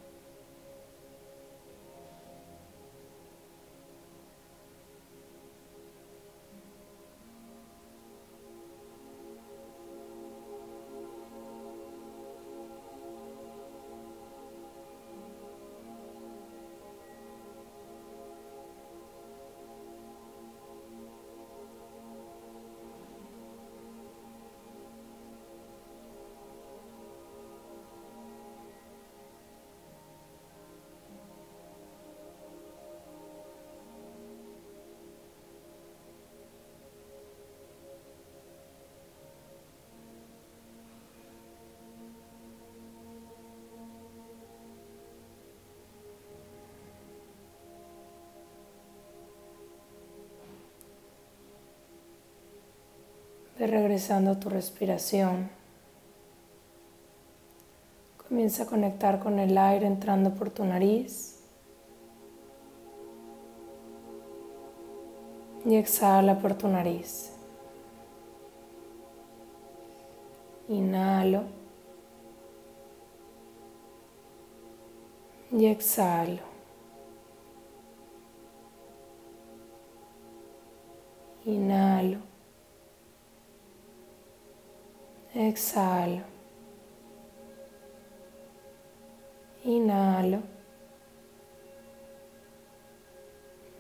Ve 53.59 53.67
regresando 53.67 54.31
a 54.31 54.39
tu 54.39 54.49
respiración. 54.49 55.51
Comienza 58.29 58.63
a 58.63 58.67
conectar 58.67 59.19
con 59.19 59.41
el 59.41 59.59
aire 59.59 59.87
entrando 59.87 60.33
por 60.33 60.51
tu 60.51 60.65
nariz. 60.65 61.41
Y 65.65 65.75
exhala 65.75 66.39
por 66.39 66.55
tu 66.55 66.69
nariz. 66.69 67.33
Inhalo. 70.69 71.43
Y 75.51 75.67
exhalo. 75.67 76.43
Inhalo. 81.45 82.28
Exhalo. 85.39 86.23
Inhalo. 89.65 90.41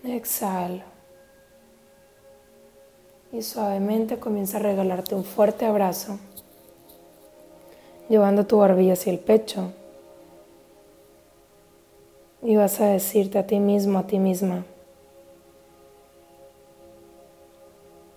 Exhalo. 0.04 0.84
Y 3.32 3.42
suavemente 3.42 4.20
comienza 4.20 4.58
a 4.58 4.60
regalarte 4.60 5.16
un 5.16 5.24
fuerte 5.24 5.66
abrazo, 5.66 6.20
llevando 8.08 8.46
tu 8.46 8.58
barbilla 8.58 8.92
hacia 8.92 9.12
el 9.12 9.18
pecho. 9.18 9.72
Y 12.40 12.54
vas 12.54 12.80
a 12.80 12.86
decirte 12.86 13.36
a 13.36 13.46
ti 13.48 13.58
mismo, 13.58 13.98
a 13.98 14.06
ti 14.06 14.20
misma, 14.20 14.64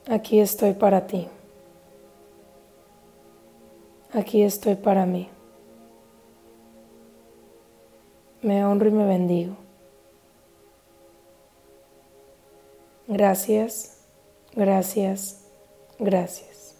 aquí 0.07 0.39
estoy 0.39 0.73
para 0.73 1.07
ti. 1.07 1.27
Aquí 4.13 4.43
estoy 4.43 4.75
para 4.75 5.05
mí. 5.05 5.29
Me 8.41 8.65
honro 8.65 8.89
y 8.89 8.91
me 8.91 9.05
bendigo. 9.05 9.55
Gracias, 13.07 14.01
gracias, 14.53 15.45
gracias. 15.97 16.75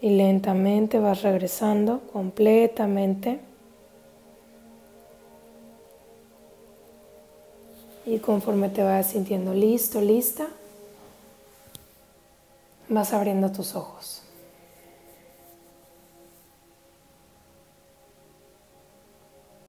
Y 0.00 0.10
lentamente 0.10 0.98
vas 0.98 1.20
regresando 1.20 2.00
completamente. 2.10 3.40
Y 8.06 8.18
conforme 8.20 8.70
te 8.70 8.82
vayas 8.82 9.10
sintiendo 9.10 9.52
listo, 9.52 10.00
lista, 10.00 10.48
vas 12.90 13.12
abriendo 13.12 13.50
tus 13.50 13.74
ojos. 13.74 14.19